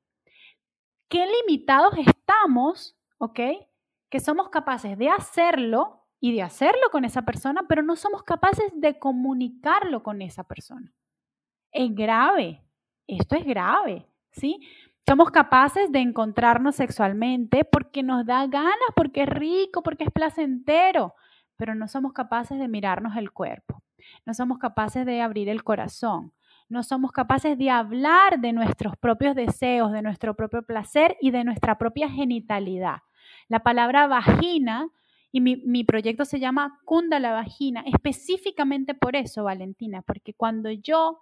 Qué 1.10 1.26
limitados 1.26 1.94
estamos, 1.98 2.98
¿ok? 3.18 3.40
Que 4.10 4.20
somos 4.22 4.50
capaces 4.50 4.98
de 4.98 5.10
hacerlo 5.10 6.06
y 6.22 6.34
de 6.34 6.42
hacerlo 6.42 6.90
con 6.90 7.04
esa 7.04 7.24
persona, 7.24 7.66
pero 7.68 7.84
no 7.84 7.96
somos 7.98 8.24
capaces 8.24 8.72
de 8.76 8.98
comunicarlo 8.98 10.04
con 10.04 10.22
esa 10.22 10.46
persona. 10.46 10.94
Es 11.72 11.94
grave, 11.94 12.64
esto 13.08 13.36
es 13.36 13.46
grave, 13.46 14.08
¿sí? 14.32 14.60
Somos 15.08 15.32
capaces 15.32 15.90
de 15.90 16.00
encontrarnos 16.00 16.76
sexualmente 16.76 17.64
porque 17.64 18.04
nos 18.04 18.26
da 18.26 18.46
ganas, 18.48 18.90
porque 18.94 19.24
es 19.24 19.30
rico, 19.30 19.82
porque 19.82 20.04
es 20.04 20.12
placentero, 20.12 21.16
pero 21.56 21.76
no 21.76 21.88
somos 21.88 22.12
capaces 22.12 22.60
de 22.60 22.68
mirarnos 22.68 23.16
el 23.16 23.32
cuerpo, 23.32 23.82
no 24.26 24.34
somos 24.34 24.58
capaces 24.58 25.06
de 25.06 25.22
abrir 25.22 25.48
el 25.48 25.64
corazón, 25.64 26.34
no 26.68 26.84
somos 26.84 27.14
capaces 27.14 27.58
de 27.58 27.70
hablar 27.70 28.42
de 28.42 28.52
nuestros 28.52 28.98
propios 28.98 29.34
deseos, 29.34 29.94
de 29.94 30.02
nuestro 30.02 30.36
propio 30.36 30.64
placer 30.64 31.16
y 31.22 31.32
de 31.32 31.46
nuestra 31.46 31.78
propia 31.78 32.10
genitalidad. 32.10 32.98
La 33.48 33.60
palabra 33.60 34.08
vagina, 34.08 34.90
y 35.32 35.40
mi, 35.40 35.84
proyecto 35.86 36.26
se 36.26 36.42
llama 36.42 36.82
Cunda 36.84 37.20
la 37.20 37.32
Vagina, 37.32 37.82
específicamente 37.86 38.94
por 38.94 39.16
eso, 39.16 39.46
Valentina, 39.46 40.02
porque 40.02 40.34
cuando 40.34 40.70
yo 40.70 41.20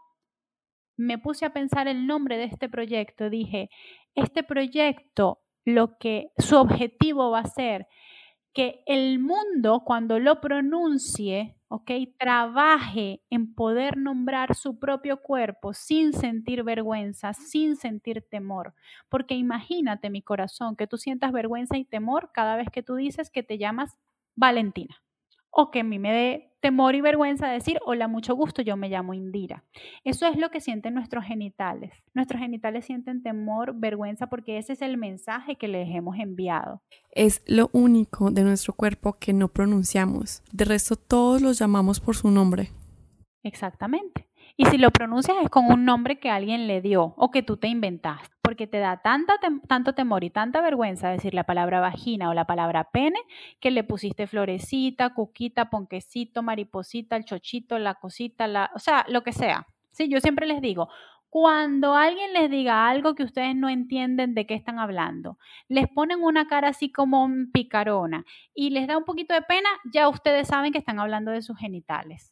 me 0.98 1.18
puse 1.18 1.46
a 1.46 1.54
pensar 1.54 1.88
el 1.88 2.08
nombre 2.08 2.38
de 2.38 2.46
este 2.46 2.70
proyecto, 2.70 3.30
dije, 3.30 3.70
este 4.16 4.44
proyecto, 4.44 5.40
lo 5.66 5.98
que 5.98 6.32
su 6.38 6.58
objetivo 6.58 7.32
va 7.32 7.40
a 7.40 7.46
ser 7.48 7.88
que 8.54 8.84
el 8.86 9.20
mundo 9.20 9.84
cuando 9.86 10.18
lo 10.18 10.40
pronuncie, 10.40 11.58
¿ok? 11.68 11.92
Trabaje 12.18 13.22
en 13.30 13.54
poder 13.54 13.98
nombrar 13.98 14.56
su 14.56 14.80
propio 14.80 15.22
cuerpo 15.22 15.74
sin 15.74 16.14
sentir 16.14 16.64
vergüenza, 16.64 17.34
sin 17.34 17.76
sentir 17.76 18.26
temor. 18.30 18.74
Porque 19.10 19.36
imagínate, 19.36 20.10
mi 20.10 20.22
corazón, 20.22 20.78
que 20.78 20.88
tú 20.88 20.98
sientas 20.98 21.34
vergüenza 21.34 21.78
y 21.78 21.84
temor 21.84 22.32
cada 22.34 22.56
vez 22.56 22.70
que 22.72 22.82
tú 22.82 22.96
dices 22.96 23.30
que 23.30 23.44
te 23.44 23.58
llamas 23.58 23.98
Valentina 24.36 25.05
o 25.58 25.72
que 25.72 25.80
a 25.80 25.84
mí 25.84 26.00
me 26.00 26.12
dé 26.12 26.52
temor 26.60 26.96
y 26.96 27.02
vergüenza 27.02 27.48
decir, 27.48 27.80
hola, 27.86 28.10
mucho 28.10 28.36
gusto, 28.36 28.62
yo 28.62 28.76
me 28.76 28.90
llamo 28.90 29.14
Indira. 29.14 29.64
Eso 30.04 30.28
es 30.28 30.36
lo 30.36 30.50
que 30.50 30.60
sienten 30.60 30.94
nuestros 30.94 31.24
genitales. 31.24 31.94
Nuestros 32.14 32.42
genitales 32.42 32.86
sienten 32.86 33.24
temor, 33.24 33.74
vergüenza, 33.74 34.28
porque 34.28 34.58
ese 34.58 34.74
es 34.74 34.82
el 34.82 34.98
mensaje 34.98 35.56
que 35.56 35.70
les 35.70 35.88
hemos 35.96 36.20
enviado. 36.20 36.82
Es 37.12 37.42
lo 37.46 37.70
único 37.72 38.32
de 38.32 38.44
nuestro 38.44 38.74
cuerpo 38.74 39.14
que 39.18 39.32
no 39.32 39.48
pronunciamos. 39.48 40.44
De 40.52 40.66
resto, 40.66 40.98
todos 40.98 41.42
los 41.42 41.58
llamamos 41.58 42.02
por 42.02 42.18
su 42.18 42.30
nombre. 42.32 42.72
Exactamente. 43.42 44.28
Y 44.58 44.66
si 44.68 44.78
lo 44.78 44.90
pronuncias 44.92 45.36
es 45.44 45.50
con 45.50 45.66
un 45.66 45.84
nombre 45.84 46.18
que 46.18 46.30
alguien 46.30 46.66
le 46.66 46.82
dio 46.82 47.14
o 47.18 47.30
que 47.30 47.44
tú 47.44 47.58
te 47.58 47.68
inventaste, 47.68 48.34
porque 48.42 48.68
te 48.68 48.80
da 48.80 49.02
tanta 49.02 49.34
tanto 49.68 49.94
temor 49.94 50.24
y 50.24 50.30
tanta 50.30 50.62
vergüenza 50.62 51.10
decir 51.10 51.34
la 51.34 51.44
palabra 51.44 51.82
vagina 51.82 52.30
o 52.30 52.34
la 52.34 52.46
palabra 52.46 52.86
pene 52.86 53.20
que 53.60 53.70
le 53.70 53.84
pusiste 53.84 54.28
florecita, 54.28 55.14
cuquita, 55.14 55.70
ponquecito, 55.70 56.42
mariposita, 56.42 57.18
el 57.18 57.26
chochito, 57.26 57.78
la 57.80 57.96
cosita, 57.96 58.48
la, 58.48 58.72
o 58.74 58.80
sea, 58.80 59.06
lo 59.10 59.24
que 59.24 59.34
sea. 59.34 59.68
Sí, 59.92 60.08
yo 60.08 60.22
siempre 60.22 60.48
les 60.48 60.62
digo, 60.62 60.88
cuando 61.30 61.96
alguien 61.96 62.32
les 62.32 62.50
diga 62.50 62.88
algo 62.88 63.14
que 63.14 63.24
ustedes 63.24 63.58
no 63.58 63.68
entienden 63.68 64.36
de 64.36 64.46
qué 64.46 64.54
están 64.54 64.80
hablando, 64.80 65.38
les 65.68 65.90
ponen 65.90 66.24
una 66.24 66.48
cara 66.48 66.70
así 66.70 66.90
como 66.94 67.28
picarona 67.52 68.24
y 68.54 68.70
les 68.70 68.88
da 68.88 68.98
un 68.98 69.04
poquito 69.04 69.34
de 69.34 69.42
pena, 69.42 69.68
ya 69.92 70.08
ustedes 70.08 70.48
saben 70.48 70.72
que 70.72 70.78
están 70.78 70.98
hablando 70.98 71.32
de 71.32 71.42
sus 71.42 71.58
genitales. 71.58 72.32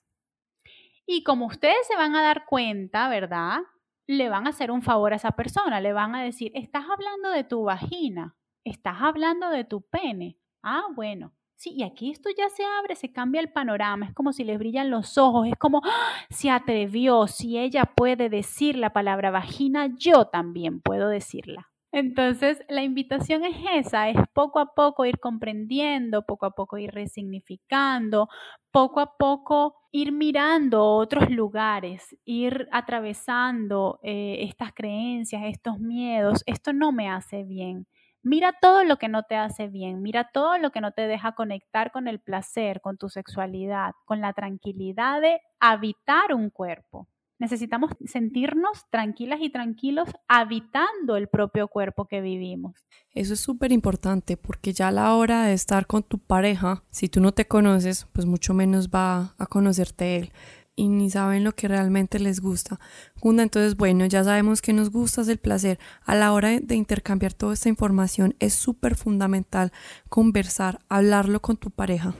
Y 1.05 1.23
como 1.23 1.47
ustedes 1.47 1.87
se 1.87 1.95
van 1.95 2.15
a 2.15 2.21
dar 2.21 2.45
cuenta, 2.45 3.09
¿verdad? 3.09 3.59
Le 4.07 4.29
van 4.29 4.47
a 4.47 4.51
hacer 4.51 4.71
un 4.71 4.81
favor 4.81 5.13
a 5.13 5.17
esa 5.17 5.31
persona, 5.31 5.81
le 5.81 5.93
van 5.93 6.15
a 6.15 6.23
decir, 6.23 6.51
estás 6.55 6.85
hablando 6.89 7.29
de 7.29 7.43
tu 7.43 7.63
vagina, 7.63 8.35
estás 8.63 8.97
hablando 9.01 9.49
de 9.49 9.63
tu 9.63 9.81
pene. 9.81 10.37
Ah, 10.61 10.83
bueno. 10.93 11.33
Sí, 11.55 11.71
y 11.77 11.83
aquí 11.83 12.11
esto 12.11 12.29
ya 12.37 12.49
se 12.49 12.63
abre, 12.65 12.95
se 12.95 13.13
cambia 13.13 13.39
el 13.39 13.51
panorama, 13.51 14.05
es 14.07 14.13
como 14.13 14.33
si 14.33 14.43
les 14.43 14.59
brillan 14.59 14.89
los 14.89 15.17
ojos, 15.17 15.47
es 15.47 15.55
como, 15.57 15.81
¡ah! 15.85 16.11
se 16.29 16.49
atrevió, 16.49 17.27
si 17.27 17.57
ella 17.57 17.85
puede 17.95 18.27
decir 18.27 18.75
la 18.75 18.91
palabra 18.91 19.31
vagina, 19.31 19.87
yo 19.95 20.25
también 20.25 20.81
puedo 20.81 21.07
decirla. 21.07 21.72
Entonces, 21.95 22.59
la 22.69 22.81
invitación 22.83 23.45
es 23.45 23.55
esa, 23.71 24.09
es 24.09 24.17
poco 24.33 24.59
a 24.59 24.73
poco 24.73 25.05
ir 25.05 25.19
comprendiendo, 25.19 26.23
poco 26.25 26.47
a 26.47 26.51
poco 26.51 26.79
ir 26.79 26.91
resignificando, 26.91 28.29
poco 28.71 28.99
a 28.99 29.15
poco 29.17 29.75
ir 29.91 30.11
mirando 30.11 30.83
otros 30.83 31.29
lugares, 31.29 32.15
ir 32.25 32.67
atravesando 32.71 33.99
eh, 34.01 34.37
estas 34.41 34.73
creencias, 34.73 35.43
estos 35.45 35.79
miedos. 35.79 36.41
Esto 36.47 36.73
no 36.73 36.91
me 36.91 37.09
hace 37.09 37.43
bien. 37.43 37.85
Mira 38.23 38.53
todo 38.59 38.83
lo 38.85 38.97
que 38.97 39.07
no 39.09 39.23
te 39.23 39.35
hace 39.35 39.67
bien, 39.67 40.01
mira 40.01 40.29
todo 40.33 40.57
lo 40.57 40.71
que 40.71 40.81
no 40.81 40.93
te 40.93 41.07
deja 41.07 41.33
conectar 41.33 41.91
con 41.91 42.07
el 42.07 42.19
placer, 42.21 42.81
con 42.81 42.97
tu 42.97 43.09
sexualidad, 43.09 43.91
con 44.05 44.19
la 44.21 44.33
tranquilidad 44.33 45.21
de 45.21 45.41
habitar 45.59 46.33
un 46.33 46.49
cuerpo. 46.49 47.07
Necesitamos 47.39 47.91
sentirnos 48.05 48.89
tranquilas 48.89 49.39
y 49.41 49.49
tranquilos 49.49 50.07
habitando 50.27 51.17
el 51.17 51.27
propio 51.27 51.67
cuerpo 51.67 52.07
que 52.07 52.21
vivimos. 52.21 52.85
Eso 53.11 53.33
es 53.33 53.39
súper 53.39 53.71
importante 53.71 54.37
porque 54.37 54.73
ya 54.73 54.87
a 54.87 54.91
la 54.91 55.13
hora 55.15 55.45
de 55.45 55.53
estar 55.53 55.87
con 55.87 56.03
tu 56.03 56.19
pareja, 56.19 56.83
si 56.89 57.09
tú 57.09 57.19
no 57.21 57.31
te 57.31 57.47
conoces, 57.47 58.07
pues 58.13 58.25
mucho 58.25 58.53
menos 58.53 58.89
va 58.89 59.35
a 59.37 59.45
conocerte 59.45 60.17
él 60.17 60.31
y 60.75 60.87
ni 60.87 61.09
saben 61.09 61.43
lo 61.43 61.53
que 61.53 61.67
realmente 61.67 62.19
les 62.19 62.39
gusta. 62.39 62.79
Gunda, 63.21 63.43
entonces, 63.43 63.77
bueno, 63.77 64.05
ya 64.05 64.23
sabemos 64.23 64.61
que 64.61 64.73
nos 64.73 64.89
gusta 64.89 65.21
el 65.21 65.37
placer. 65.37 65.79
A 66.03 66.15
la 66.15 66.33
hora 66.33 66.59
de 66.59 66.75
intercambiar 66.75 67.33
toda 67.33 67.53
esta 67.53 67.69
información 67.69 68.35
es 68.39 68.53
súper 68.53 68.95
fundamental 68.95 69.71
conversar, 70.09 70.79
hablarlo 70.89 71.41
con 71.41 71.57
tu 71.57 71.69
pareja. 71.69 72.15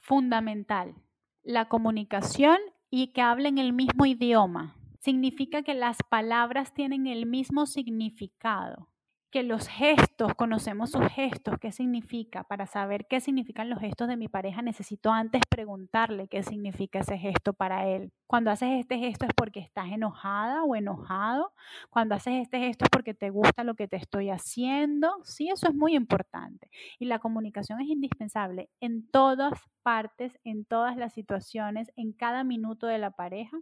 Fundamental. 0.00 0.94
La 1.42 1.68
comunicación 1.68 2.58
y 2.96 3.08
que 3.08 3.22
hablen 3.22 3.58
el 3.58 3.72
mismo 3.72 4.06
idioma. 4.06 4.76
Significa 5.00 5.64
que 5.64 5.74
las 5.74 5.98
palabras 6.08 6.72
tienen 6.74 7.08
el 7.08 7.26
mismo 7.26 7.66
significado, 7.66 8.88
que 9.34 9.42
los 9.42 9.66
gestos, 9.66 10.32
conocemos 10.36 10.92
sus 10.92 11.08
gestos, 11.08 11.56
qué 11.60 11.72
significa. 11.72 12.44
Para 12.44 12.68
saber 12.68 13.08
qué 13.08 13.20
significan 13.20 13.68
los 13.68 13.80
gestos 13.80 14.06
de 14.06 14.16
mi 14.16 14.28
pareja, 14.28 14.62
necesito 14.62 15.10
antes 15.10 15.42
preguntarle 15.50 16.28
qué 16.28 16.44
significa 16.44 17.00
ese 17.00 17.18
gesto 17.18 17.52
para 17.52 17.88
él. 17.88 18.12
Cuando 18.28 18.52
haces 18.52 18.78
este 18.78 18.96
gesto 18.96 19.26
es 19.26 19.32
porque 19.36 19.58
estás 19.58 19.90
enojada 19.90 20.62
o 20.62 20.76
enojado. 20.76 21.52
Cuando 21.90 22.14
haces 22.14 22.42
este 22.42 22.60
gesto 22.60 22.84
es 22.84 22.90
porque 22.90 23.12
te 23.12 23.30
gusta 23.30 23.64
lo 23.64 23.74
que 23.74 23.88
te 23.88 23.96
estoy 23.96 24.30
haciendo. 24.30 25.10
Sí, 25.24 25.48
eso 25.48 25.66
es 25.66 25.74
muy 25.74 25.96
importante. 25.96 26.70
Y 27.00 27.06
la 27.06 27.18
comunicación 27.18 27.80
es 27.80 27.88
indispensable 27.88 28.70
en 28.78 29.04
todas 29.10 29.54
partes, 29.82 30.38
en 30.44 30.64
todas 30.64 30.96
las 30.96 31.12
situaciones, 31.12 31.90
en 31.96 32.12
cada 32.12 32.44
minuto 32.44 32.86
de 32.86 32.98
la 32.98 33.10
pareja. 33.10 33.58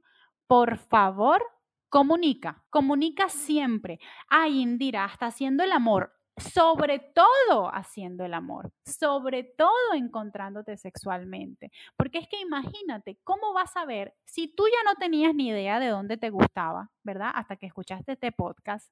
Por 0.47 0.77
favor, 0.77 1.43
Comunica, 1.93 2.65
comunica 2.71 3.29
siempre. 3.29 4.01
Ay, 4.27 4.63
Indira, 4.63 5.05
hasta 5.05 5.27
haciendo 5.27 5.63
el 5.63 5.73
amor, 5.73 6.15
sobre 6.39 7.01
todo 7.01 7.69
haciendo 7.69 8.25
el 8.25 8.33
amor, 8.33 8.73
sobre 8.87 9.45
todo 9.45 9.93
encontrándote 9.95 10.79
sexualmente. 10.79 11.71
Porque 11.99 12.17
es 12.17 12.29
que 12.29 12.41
imagínate, 12.41 13.19
¿cómo 13.25 13.53
vas 13.53 13.77
a 13.77 13.85
ver 13.85 14.15
si 14.25 14.49
tú 14.49 14.65
ya 14.73 14.91
no 14.91 14.99
tenías 14.99 15.35
ni 15.35 15.49
idea 15.49 15.79
de 15.81 15.89
dónde 15.89 16.17
te 16.17 16.31
gustaba, 16.31 16.91
¿verdad? 17.03 17.31
Hasta 17.35 17.57
que 17.57 17.67
escuchaste 17.67 18.13
este 18.13 18.33
podcast. 18.33 18.91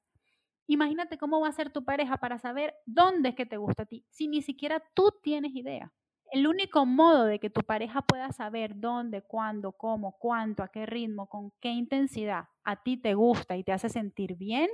Imagínate 0.67 1.17
cómo 1.17 1.41
va 1.41 1.47
a 1.47 1.53
ser 1.53 1.71
tu 1.71 1.83
pareja 1.83 2.17
para 2.17 2.37
saber 2.37 2.75
dónde 2.85 3.29
es 3.29 3.35
que 3.35 3.47
te 3.47 3.57
gusta 3.57 3.81
a 3.81 3.87
ti, 3.87 4.05
si 4.11 4.27
ni 4.27 4.43
siquiera 4.43 4.79
tú 4.93 5.11
tienes 5.23 5.55
idea. 5.55 5.91
El 6.31 6.47
único 6.47 6.85
modo 6.85 7.25
de 7.25 7.39
que 7.39 7.49
tu 7.49 7.59
pareja 7.61 8.01
pueda 8.01 8.31
saber 8.31 8.79
dónde, 8.79 9.21
cuándo, 9.21 9.73
cómo, 9.73 10.17
cuánto, 10.17 10.63
a 10.63 10.69
qué 10.69 10.85
ritmo, 10.85 11.27
con 11.27 11.51
qué 11.59 11.69
intensidad 11.69 12.45
a 12.63 12.81
ti 12.81 12.95
te 12.95 13.15
gusta 13.15 13.57
y 13.57 13.65
te 13.65 13.73
hace 13.73 13.89
sentir 13.89 14.37
bien 14.37 14.69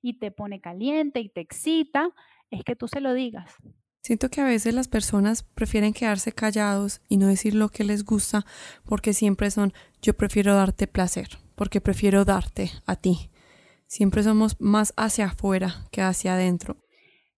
y 0.00 0.18
te 0.18 0.30
pone 0.30 0.62
caliente 0.62 1.20
y 1.20 1.28
te 1.28 1.42
excita, 1.42 2.10
es 2.50 2.64
que 2.64 2.76
tú 2.76 2.88
se 2.88 3.02
lo 3.02 3.12
digas. 3.12 3.54
Siento 4.02 4.30
que 4.30 4.40
a 4.40 4.46
veces 4.46 4.72
las 4.72 4.88
personas 4.88 5.42
prefieren 5.42 5.92
quedarse 5.92 6.32
callados 6.32 7.02
y 7.08 7.18
no 7.18 7.28
decir 7.28 7.54
lo 7.54 7.68
que 7.68 7.84
les 7.84 8.06
gusta 8.06 8.46
porque 8.86 9.12
siempre 9.12 9.50
son 9.50 9.74
yo 10.00 10.14
prefiero 10.14 10.54
darte 10.54 10.86
placer, 10.86 11.28
porque 11.54 11.82
prefiero 11.82 12.24
darte 12.24 12.70
a 12.86 12.96
ti. 12.96 13.30
Siempre 13.86 14.22
somos 14.22 14.58
más 14.60 14.94
hacia 14.96 15.26
afuera 15.26 15.84
que 15.92 16.00
hacia 16.00 16.34
adentro. 16.34 16.78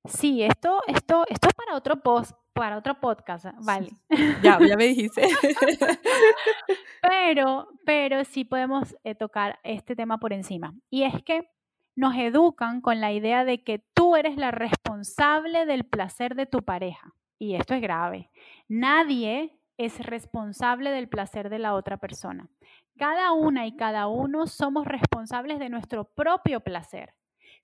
Sí, 0.06 0.44
esto, 0.44 0.80
esto, 0.86 1.24
esto 1.28 1.48
es 1.48 1.54
para 1.54 1.76
otro 1.76 2.00
post, 2.00 2.30
para 2.54 2.78
otro 2.78 2.98
podcast, 3.00 3.46
vale. 3.62 3.90
Ya, 4.42 4.58
ya 4.60 4.76
me 4.76 4.86
dijiste. 4.86 5.28
pero, 7.02 7.68
pero 7.84 8.24
sí 8.24 8.44
podemos 8.44 8.96
eh, 9.04 9.14
tocar 9.14 9.58
este 9.64 9.96
tema 9.96 10.18
por 10.18 10.32
encima. 10.32 10.74
Y 10.88 11.02
es 11.02 11.22
que 11.24 11.50
nos 11.96 12.14
educan 12.16 12.80
con 12.80 13.00
la 13.00 13.12
idea 13.12 13.44
de 13.44 13.62
que 13.62 13.80
tú 13.94 14.16
eres 14.16 14.36
la 14.36 14.50
responsable 14.50 15.66
del 15.66 15.84
placer 15.84 16.34
de 16.34 16.46
tu 16.46 16.62
pareja. 16.62 17.14
Y 17.38 17.56
esto 17.56 17.74
es 17.74 17.82
grave. 17.82 18.30
Nadie 18.68 19.58
es 19.76 19.98
responsable 19.98 20.90
del 20.90 21.08
placer 21.08 21.50
de 21.50 21.58
la 21.58 21.74
otra 21.74 21.96
persona. 21.96 22.48
Cada 22.96 23.32
una 23.32 23.66
y 23.66 23.76
cada 23.76 24.06
uno 24.06 24.46
somos 24.46 24.86
responsables 24.86 25.58
de 25.58 25.68
nuestro 25.68 26.04
propio 26.04 26.60
placer. 26.60 27.14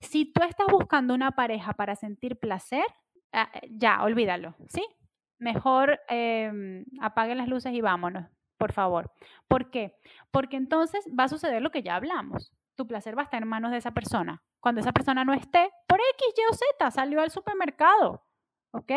Si 0.01 0.25
tú 0.25 0.41
estás 0.43 0.67
buscando 0.69 1.13
una 1.13 1.31
pareja 1.31 1.73
para 1.73 1.95
sentir 1.95 2.37
placer, 2.37 2.85
Ah, 3.33 3.49
ya, 3.69 4.03
olvídalo, 4.03 4.55
¿sí? 4.67 4.85
Mejor 5.39 5.99
eh, 6.09 6.83
apague 7.01 7.35
las 7.35 7.47
luces 7.47 7.73
y 7.73 7.81
vámonos, 7.81 8.25
por 8.57 8.73
favor. 8.73 9.11
¿Por 9.47 9.71
qué? 9.71 9.95
Porque 10.31 10.57
entonces 10.57 11.05
va 11.17 11.25
a 11.25 11.29
suceder 11.29 11.61
lo 11.61 11.71
que 11.71 11.81
ya 11.81 11.95
hablamos. 11.95 12.53
Tu 12.75 12.85
placer 12.87 13.17
va 13.17 13.21
a 13.21 13.25
estar 13.25 13.41
en 13.41 13.47
manos 13.47 13.71
de 13.71 13.77
esa 13.77 13.91
persona. 13.91 14.43
Cuando 14.59 14.81
esa 14.81 14.91
persona 14.91 15.25
no 15.25 15.33
esté, 15.33 15.71
por 15.87 15.99
X, 15.99 16.33
Y 16.37 16.41
o 16.51 16.53
Z, 16.53 16.91
salió 16.91 17.21
al 17.21 17.31
supermercado. 17.31 18.23
¿Ok? 18.71 18.91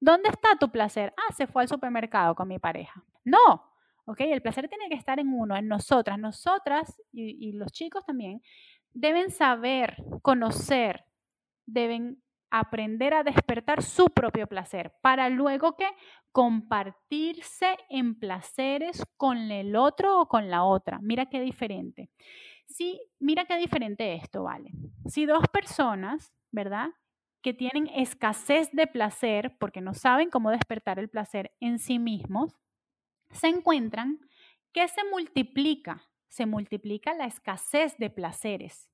¿Dónde 0.00 0.28
está 0.30 0.56
tu 0.58 0.70
placer? 0.70 1.12
Ah, 1.16 1.32
se 1.32 1.46
fue 1.46 1.62
al 1.62 1.68
supermercado 1.68 2.34
con 2.34 2.48
mi 2.48 2.58
pareja. 2.58 3.04
No, 3.24 3.70
¿ok? 4.06 4.20
El 4.20 4.42
placer 4.42 4.68
tiene 4.68 4.88
que 4.88 4.96
estar 4.96 5.18
en 5.18 5.32
uno, 5.32 5.56
en 5.56 5.68
nosotras. 5.68 6.18
Nosotras 6.18 7.00
y 7.12 7.52
los 7.52 7.72
chicos 7.72 8.04
también 8.04 8.42
deben 8.92 9.30
saber, 9.30 9.96
conocer, 10.22 11.04
deben 11.66 12.22
aprender 12.56 13.14
a 13.14 13.24
despertar 13.24 13.82
su 13.82 14.06
propio 14.06 14.46
placer 14.46 14.94
para 15.02 15.28
luego 15.28 15.76
que 15.76 15.88
compartirse 16.30 17.76
en 17.88 18.16
placeres 18.16 19.02
con 19.16 19.50
el 19.50 19.74
otro 19.74 20.20
o 20.20 20.28
con 20.28 20.48
la 20.50 20.62
otra. 20.62 21.00
Mira 21.02 21.26
qué 21.26 21.40
diferente. 21.40 22.10
Sí, 22.68 23.00
mira 23.18 23.44
qué 23.44 23.58
diferente 23.58 24.14
esto, 24.14 24.44
¿vale? 24.44 24.70
Si 25.06 25.26
dos 25.26 25.48
personas, 25.52 26.32
¿verdad? 26.52 26.90
Que 27.42 27.54
tienen 27.54 27.88
escasez 27.88 28.70
de 28.70 28.86
placer 28.86 29.56
porque 29.58 29.80
no 29.80 29.92
saben 29.92 30.30
cómo 30.30 30.52
despertar 30.52 31.00
el 31.00 31.10
placer 31.10 31.52
en 31.58 31.80
sí 31.80 31.98
mismos, 31.98 32.56
se 33.32 33.48
encuentran, 33.48 34.20
¿qué 34.72 34.86
se 34.86 35.02
multiplica? 35.10 36.04
Se 36.28 36.46
multiplica 36.46 37.14
la 37.14 37.26
escasez 37.26 37.96
de 37.98 38.10
placeres. 38.10 38.93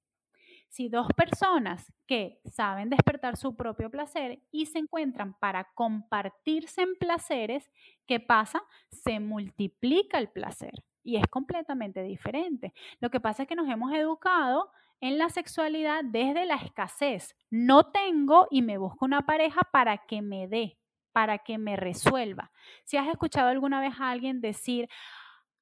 Si 0.70 0.88
dos 0.88 1.08
personas 1.16 1.92
que 2.06 2.40
saben 2.44 2.90
despertar 2.90 3.36
su 3.36 3.56
propio 3.56 3.90
placer 3.90 4.40
y 4.52 4.66
se 4.66 4.78
encuentran 4.78 5.34
para 5.40 5.64
compartirse 5.74 6.82
en 6.82 6.94
placeres, 6.94 7.68
¿qué 8.06 8.20
pasa? 8.20 8.62
Se 8.88 9.18
multiplica 9.18 10.18
el 10.18 10.28
placer 10.28 10.72
y 11.02 11.16
es 11.16 11.26
completamente 11.26 12.04
diferente. 12.04 12.72
Lo 13.00 13.10
que 13.10 13.18
pasa 13.18 13.42
es 13.42 13.48
que 13.48 13.56
nos 13.56 13.68
hemos 13.68 13.92
educado 13.92 14.70
en 15.00 15.18
la 15.18 15.28
sexualidad 15.28 16.04
desde 16.04 16.46
la 16.46 16.54
escasez. 16.54 17.34
No 17.50 17.90
tengo 17.90 18.46
y 18.48 18.62
me 18.62 18.78
busco 18.78 19.04
una 19.04 19.26
pareja 19.26 19.62
para 19.72 19.98
que 19.98 20.22
me 20.22 20.46
dé, 20.46 20.78
para 21.12 21.38
que 21.38 21.58
me 21.58 21.74
resuelva. 21.74 22.52
Si 22.84 22.96
has 22.96 23.08
escuchado 23.08 23.48
alguna 23.48 23.80
vez 23.80 23.94
a 23.98 24.10
alguien 24.10 24.40
decir, 24.40 24.88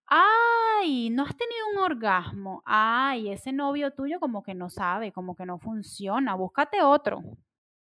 ay, 0.08 1.10
no 1.10 1.22
has 1.24 1.36
tenido 1.36 1.68
un 1.74 1.78
orgasmo, 1.78 2.62
ay, 2.66 3.30
ese 3.30 3.52
novio 3.52 3.92
tuyo 3.92 4.20
como 4.20 4.42
que 4.42 4.54
no 4.54 4.70
sabe, 4.70 5.12
como 5.12 5.34
que 5.36 5.46
no 5.46 5.58
funciona, 5.58 6.34
búscate 6.34 6.82
otro. 6.82 7.22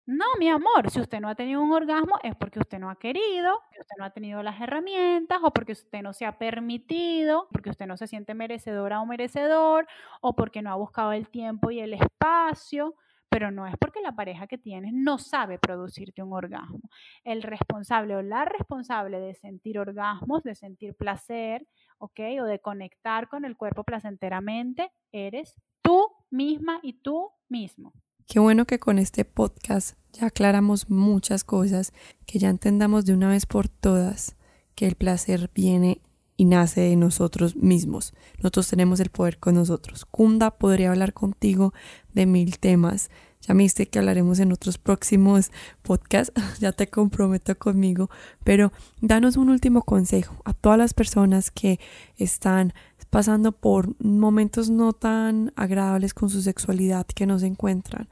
No, 0.08 0.26
mi 0.40 0.50
amor, 0.50 0.90
si 0.90 1.00
usted 1.00 1.20
no 1.22 1.30
ha 1.30 1.36
tenido 1.36 1.62
un 1.62 1.72
orgasmo 1.72 2.16
es 2.24 2.36
porque 2.36 2.60
usted 2.60 2.80
no 2.80 2.90
ha 2.90 2.98
querido, 2.98 3.60
porque 3.68 3.82
usted 3.82 3.96
no 3.98 4.06
ha 4.06 4.10
tenido 4.10 4.44
las 4.44 4.60
herramientas 4.60 5.40
o 5.44 5.52
porque 5.54 5.74
usted 5.74 6.02
no 6.02 6.12
se 6.12 6.26
ha 6.26 6.38
permitido, 6.38 7.48
porque 7.52 7.70
usted 7.70 7.86
no 7.86 7.96
se 7.98 8.08
siente 8.08 8.34
merecedora 8.34 9.00
o 9.00 9.06
merecedor 9.06 9.88
o 10.22 10.36
porque 10.36 10.62
no 10.62 10.72
ha 10.72 10.76
buscado 10.76 11.14
el 11.14 11.30
tiempo 11.30 11.72
y 11.72 11.80
el 11.80 11.94
espacio. 11.94 12.96
Pero 13.30 13.52
no 13.52 13.66
es 13.66 13.76
porque 13.80 14.02
la 14.02 14.14
pareja 14.14 14.48
que 14.48 14.58
tienes 14.58 14.92
no 14.94 15.18
sabe 15.18 15.58
producirte 15.58 16.22
un 16.22 16.34
orgasmo. 16.34 16.82
El 17.24 17.44
responsable 17.44 18.16
o 18.18 18.22
la 18.22 18.44
responsable 18.44 19.20
de 19.22 19.36
sentir 19.36 19.80
orgasmos, 19.80 20.44
de 20.44 20.56
sentir 20.56 20.96
placer, 20.96 21.66
¿ok? 22.02 22.20
O 22.42 22.46
de 22.46 22.60
conectar 22.60 23.30
con 23.30 23.46
el 23.46 23.56
cuerpo 23.56 23.84
placenteramente, 23.84 24.92
eres 25.12 25.56
tú 25.82 26.08
misma 26.30 26.80
y 26.84 26.94
tú 27.02 27.30
mismo. 27.48 27.94
Qué 28.28 28.40
bueno 28.40 28.66
que 28.66 28.80
con 28.80 28.98
este 28.98 29.24
podcast 29.24 29.98
ya 30.12 30.28
aclaramos 30.28 30.90
muchas 30.90 31.44
cosas, 31.44 31.94
que 32.26 32.40
ya 32.40 32.50
entendamos 32.50 33.06
de 33.06 33.14
una 33.14 33.30
vez 33.30 33.46
por 33.46 33.70
todas 33.70 34.36
que 34.76 34.88
el 34.88 34.96
placer 34.96 35.52
viene 35.54 36.02
y 36.38 36.46
nace 36.46 36.82
de 36.82 36.96
nosotros 36.96 37.56
mismos. 37.56 38.14
Nosotros 38.38 38.68
tenemos 38.68 39.00
el 39.00 39.10
poder 39.10 39.38
con 39.38 39.56
nosotros. 39.56 40.06
Kunda 40.06 40.52
podría 40.58 40.90
hablar 40.90 41.14
contigo 41.14 41.74
de 42.14 42.26
mil 42.26 42.58
temas. 42.58 43.12
Ya 43.42 43.54
me 43.54 43.64
diste 43.64 43.88
que 43.88 44.00
hablaremos 44.00 44.40
en 44.40 44.52
otros 44.52 44.78
próximos 44.78 45.52
podcasts, 45.82 46.34
ya 46.60 46.72
te 46.72 46.88
comprometo 46.88 47.58
conmigo, 47.58 48.10
pero 48.44 48.72
danos 49.02 49.36
un 49.36 49.50
último 49.50 49.82
consejo 49.82 50.36
a 50.46 50.54
todas 50.54 50.78
las 50.78 50.94
personas 50.94 51.52
que 51.52 51.80
están 52.18 52.74
pasando 53.10 53.52
por 53.52 53.96
momentos 54.04 54.70
no 54.70 54.94
tan 54.94 55.54
agradables 55.56 56.14
con 56.14 56.30
su 56.30 56.42
sexualidad, 56.42 57.06
que 57.08 57.26
no 57.26 57.40
se 57.40 57.48
encuentran 57.48 58.08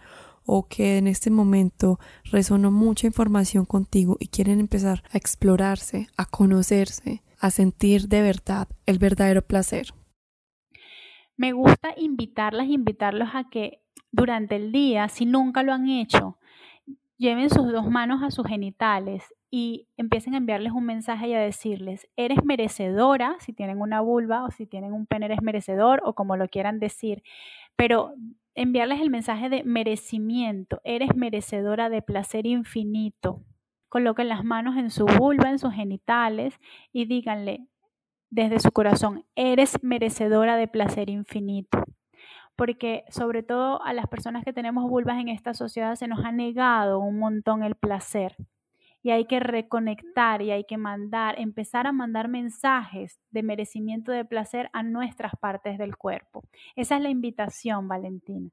o 0.52 0.68
que 0.68 0.98
en 0.98 1.08
este 1.08 1.30
momento 1.30 2.00
resonó 2.24 2.72
mucha 2.72 3.06
información 3.06 3.66
contigo 3.66 4.18
y 4.20 4.28
quieren 4.28 4.60
empezar 4.60 5.04
a 5.12 5.18
explorarse, 5.18 6.08
a 6.18 6.26
conocerse, 6.26 7.22
a 7.40 7.52
sentir 7.52 8.08
de 8.08 8.24
verdad 8.24 8.68
el 8.88 8.98
verdadero 8.98 9.44
placer. 9.44 9.94
Me 11.38 11.54
gusta 11.54 11.94
invitarlas, 11.96 12.68
invitarlos 12.68 13.30
a 13.34 13.48
que 13.52 13.84
durante 14.12 14.56
el 14.56 14.72
día, 14.72 15.10
si 15.10 15.26
nunca 15.26 15.64
lo 15.64 15.74
han 15.74 15.90
hecho, 15.90 16.38
lleven 17.18 17.50
sus 17.50 17.72
dos 17.72 17.90
manos 17.90 18.24
a 18.24 18.32
sus 18.32 18.48
genitales 18.48 19.34
y 19.52 19.88
empiecen 19.98 20.34
a 20.34 20.38
enviarles 20.38 20.74
un 20.74 20.86
mensaje 20.86 21.30
y 21.30 21.34
a 21.34 21.40
decirles, 21.40 22.08
eres 22.16 22.44
merecedora, 22.44 23.36
si 23.40 23.54
tienen 23.54 23.82
una 23.82 24.02
vulva 24.02 24.44
o 24.46 24.52
si 24.52 24.66
tienen 24.66 24.94
un 24.94 25.06
pene, 25.06 25.26
eres 25.26 25.42
merecedor 25.42 26.02
o 26.06 26.14
como 26.14 26.38
lo 26.38 26.48
quieran 26.48 26.80
decir, 26.80 27.24
pero 27.76 28.14
enviarles 28.56 29.02
el 29.02 29.10
mensaje 29.10 29.50
de 29.50 29.64
merecimiento, 29.64 30.82
eres 30.84 31.16
merecedora 31.16 31.90
de 31.90 32.02
placer 32.02 32.46
infinito, 32.46 33.44
Coloquen 33.90 34.30
las 34.30 34.44
manos 34.44 34.78
en 34.78 34.92
su 34.92 35.08
vulva, 35.08 35.50
en 35.50 35.58
sus 35.58 35.74
genitales 35.74 36.60
y 36.94 37.06
díganle 37.06 37.68
desde 38.30 38.60
su 38.60 38.72
corazón, 38.72 39.26
eres 39.36 39.84
merecedora 39.84 40.56
de 40.58 40.68
placer 40.68 41.10
infinito. 41.10 41.84
Porque 42.60 43.06
sobre 43.10 43.42
todo 43.42 43.82
a 43.84 43.94
las 43.94 44.08
personas 44.08 44.44
que 44.44 44.52
tenemos 44.52 44.90
vulvas 44.90 45.18
en 45.18 45.30
esta 45.30 45.54
sociedad 45.54 45.96
se 45.96 46.10
nos 46.10 46.26
ha 46.26 46.34
negado 46.34 47.00
un 47.00 47.18
montón 47.18 47.64
el 47.64 47.76
placer. 47.76 48.36
Y 49.02 49.12
hay 49.12 49.28
que 49.28 49.40
reconectar 49.40 50.42
y 50.42 50.52
hay 50.52 50.66
que 50.66 50.76
mandar, 50.76 51.40
empezar 51.40 51.88
a 51.88 51.94
mandar 51.94 52.28
mensajes 52.28 53.18
de 53.32 53.44
merecimiento 53.44 54.12
de 54.12 54.26
placer 54.26 54.70
a 54.74 54.84
nuestras 54.84 55.32
partes 55.40 55.78
del 55.78 55.96
cuerpo. 55.96 56.44
Esa 56.76 56.98
es 56.98 57.02
la 57.02 57.10
invitación, 57.10 57.88
Valentina. 57.88 58.50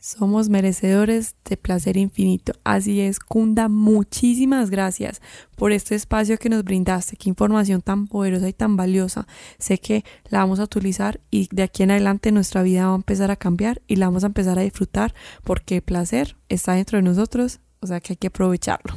Somos 0.00 0.48
merecedores 0.48 1.34
de 1.44 1.56
placer 1.56 1.96
infinito. 1.96 2.52
Así 2.64 3.00
es, 3.00 3.18
Kunda, 3.18 3.68
muchísimas 3.68 4.70
gracias 4.70 5.20
por 5.56 5.72
este 5.72 5.94
espacio 5.94 6.38
que 6.38 6.48
nos 6.48 6.64
brindaste. 6.64 7.16
Qué 7.16 7.28
información 7.28 7.80
tan 7.80 8.06
poderosa 8.06 8.48
y 8.48 8.52
tan 8.52 8.76
valiosa. 8.76 9.26
Sé 9.58 9.78
que 9.78 10.04
la 10.28 10.38
vamos 10.40 10.60
a 10.60 10.64
utilizar 10.64 11.20
y 11.30 11.48
de 11.50 11.64
aquí 11.64 11.82
en 11.82 11.90
adelante 11.90 12.32
nuestra 12.32 12.62
vida 12.62 12.86
va 12.86 12.92
a 12.92 12.96
empezar 12.96 13.30
a 13.30 13.36
cambiar 13.36 13.82
y 13.86 13.96
la 13.96 14.06
vamos 14.06 14.24
a 14.24 14.28
empezar 14.28 14.58
a 14.58 14.62
disfrutar 14.62 15.14
porque 15.44 15.76
el 15.76 15.82
placer 15.82 16.36
está 16.48 16.74
dentro 16.74 16.98
de 16.98 17.02
nosotros, 17.02 17.60
o 17.80 17.86
sea 17.86 18.00
que 18.00 18.12
hay 18.12 18.16
que 18.16 18.28
aprovecharlo. 18.28 18.94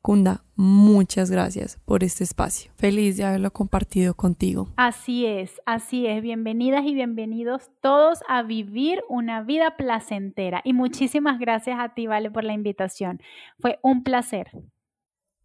Kunda, 0.00 0.44
muchas 0.54 1.30
gracias 1.30 1.78
por 1.84 2.04
este 2.04 2.22
espacio. 2.22 2.70
Feliz 2.76 3.16
de 3.16 3.24
haberlo 3.24 3.50
compartido 3.52 4.14
contigo. 4.14 4.68
Así 4.76 5.26
es, 5.26 5.60
así 5.66 6.06
es. 6.06 6.22
Bienvenidas 6.22 6.84
y 6.86 6.94
bienvenidos 6.94 7.70
todos 7.82 8.20
a 8.28 8.42
vivir 8.42 9.02
una 9.08 9.42
vida 9.42 9.76
placentera. 9.76 10.60
Y 10.64 10.72
muchísimas 10.72 11.38
gracias 11.40 11.78
a 11.80 11.94
ti, 11.94 12.06
Vale, 12.06 12.30
por 12.30 12.44
la 12.44 12.54
invitación. 12.54 13.20
Fue 13.58 13.80
un 13.82 14.04
placer. 14.04 14.50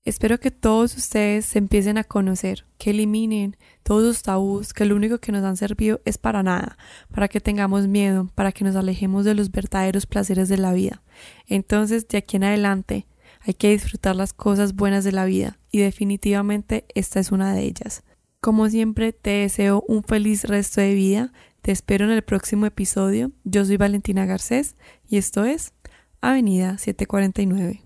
Espero 0.05 0.37
que 0.37 0.51
todos 0.51 0.97
ustedes 0.97 1.45
se 1.45 1.59
empiecen 1.59 1.97
a 1.97 2.03
conocer, 2.03 2.65
que 2.77 2.89
eliminen 2.89 3.55
todos 3.83 4.03
los 4.03 4.21
tabús 4.21 4.73
que 4.73 4.83
lo 4.83 4.97
único 4.97 5.19
que 5.19 5.31
nos 5.31 5.45
han 5.45 5.55
servido 5.55 6.01
es 6.03 6.17
para 6.17 6.43
nada, 6.43 6.77
para 7.09 7.29
que 7.29 7.39
tengamos 7.39 7.87
miedo, 7.87 8.29
para 8.35 8.51
que 8.51 8.65
nos 8.65 8.75
alejemos 8.75 9.23
de 9.23 9.33
los 9.33 9.49
verdaderos 9.49 10.05
placeres 10.05 10.49
de 10.49 10.57
la 10.57 10.73
vida. 10.73 11.01
Entonces, 11.47 12.05
de 12.09 12.17
aquí 12.17 12.35
en 12.35 12.43
adelante, 12.43 13.07
hay 13.45 13.53
que 13.53 13.71
disfrutar 13.71 14.15
las 14.15 14.33
cosas 14.33 14.73
buenas 14.73 15.03
de 15.03 15.11
la 15.11 15.25
vida 15.25 15.59
y 15.71 15.79
definitivamente 15.79 16.85
esta 16.95 17.19
es 17.19 17.31
una 17.31 17.53
de 17.53 17.63
ellas. 17.63 18.03
Como 18.39 18.69
siempre, 18.69 19.13
te 19.13 19.31
deseo 19.31 19.83
un 19.87 20.03
feliz 20.03 20.43
resto 20.45 20.81
de 20.81 20.93
vida. 20.93 21.31
Te 21.61 21.71
espero 21.71 22.05
en 22.05 22.11
el 22.11 22.23
próximo 22.23 22.65
episodio. 22.65 23.31
Yo 23.43 23.63
soy 23.65 23.77
Valentina 23.77 24.25
Garcés 24.25 24.75
y 25.07 25.17
esto 25.17 25.45
es 25.45 25.73
Avenida 26.21 26.77
749. 26.77 27.81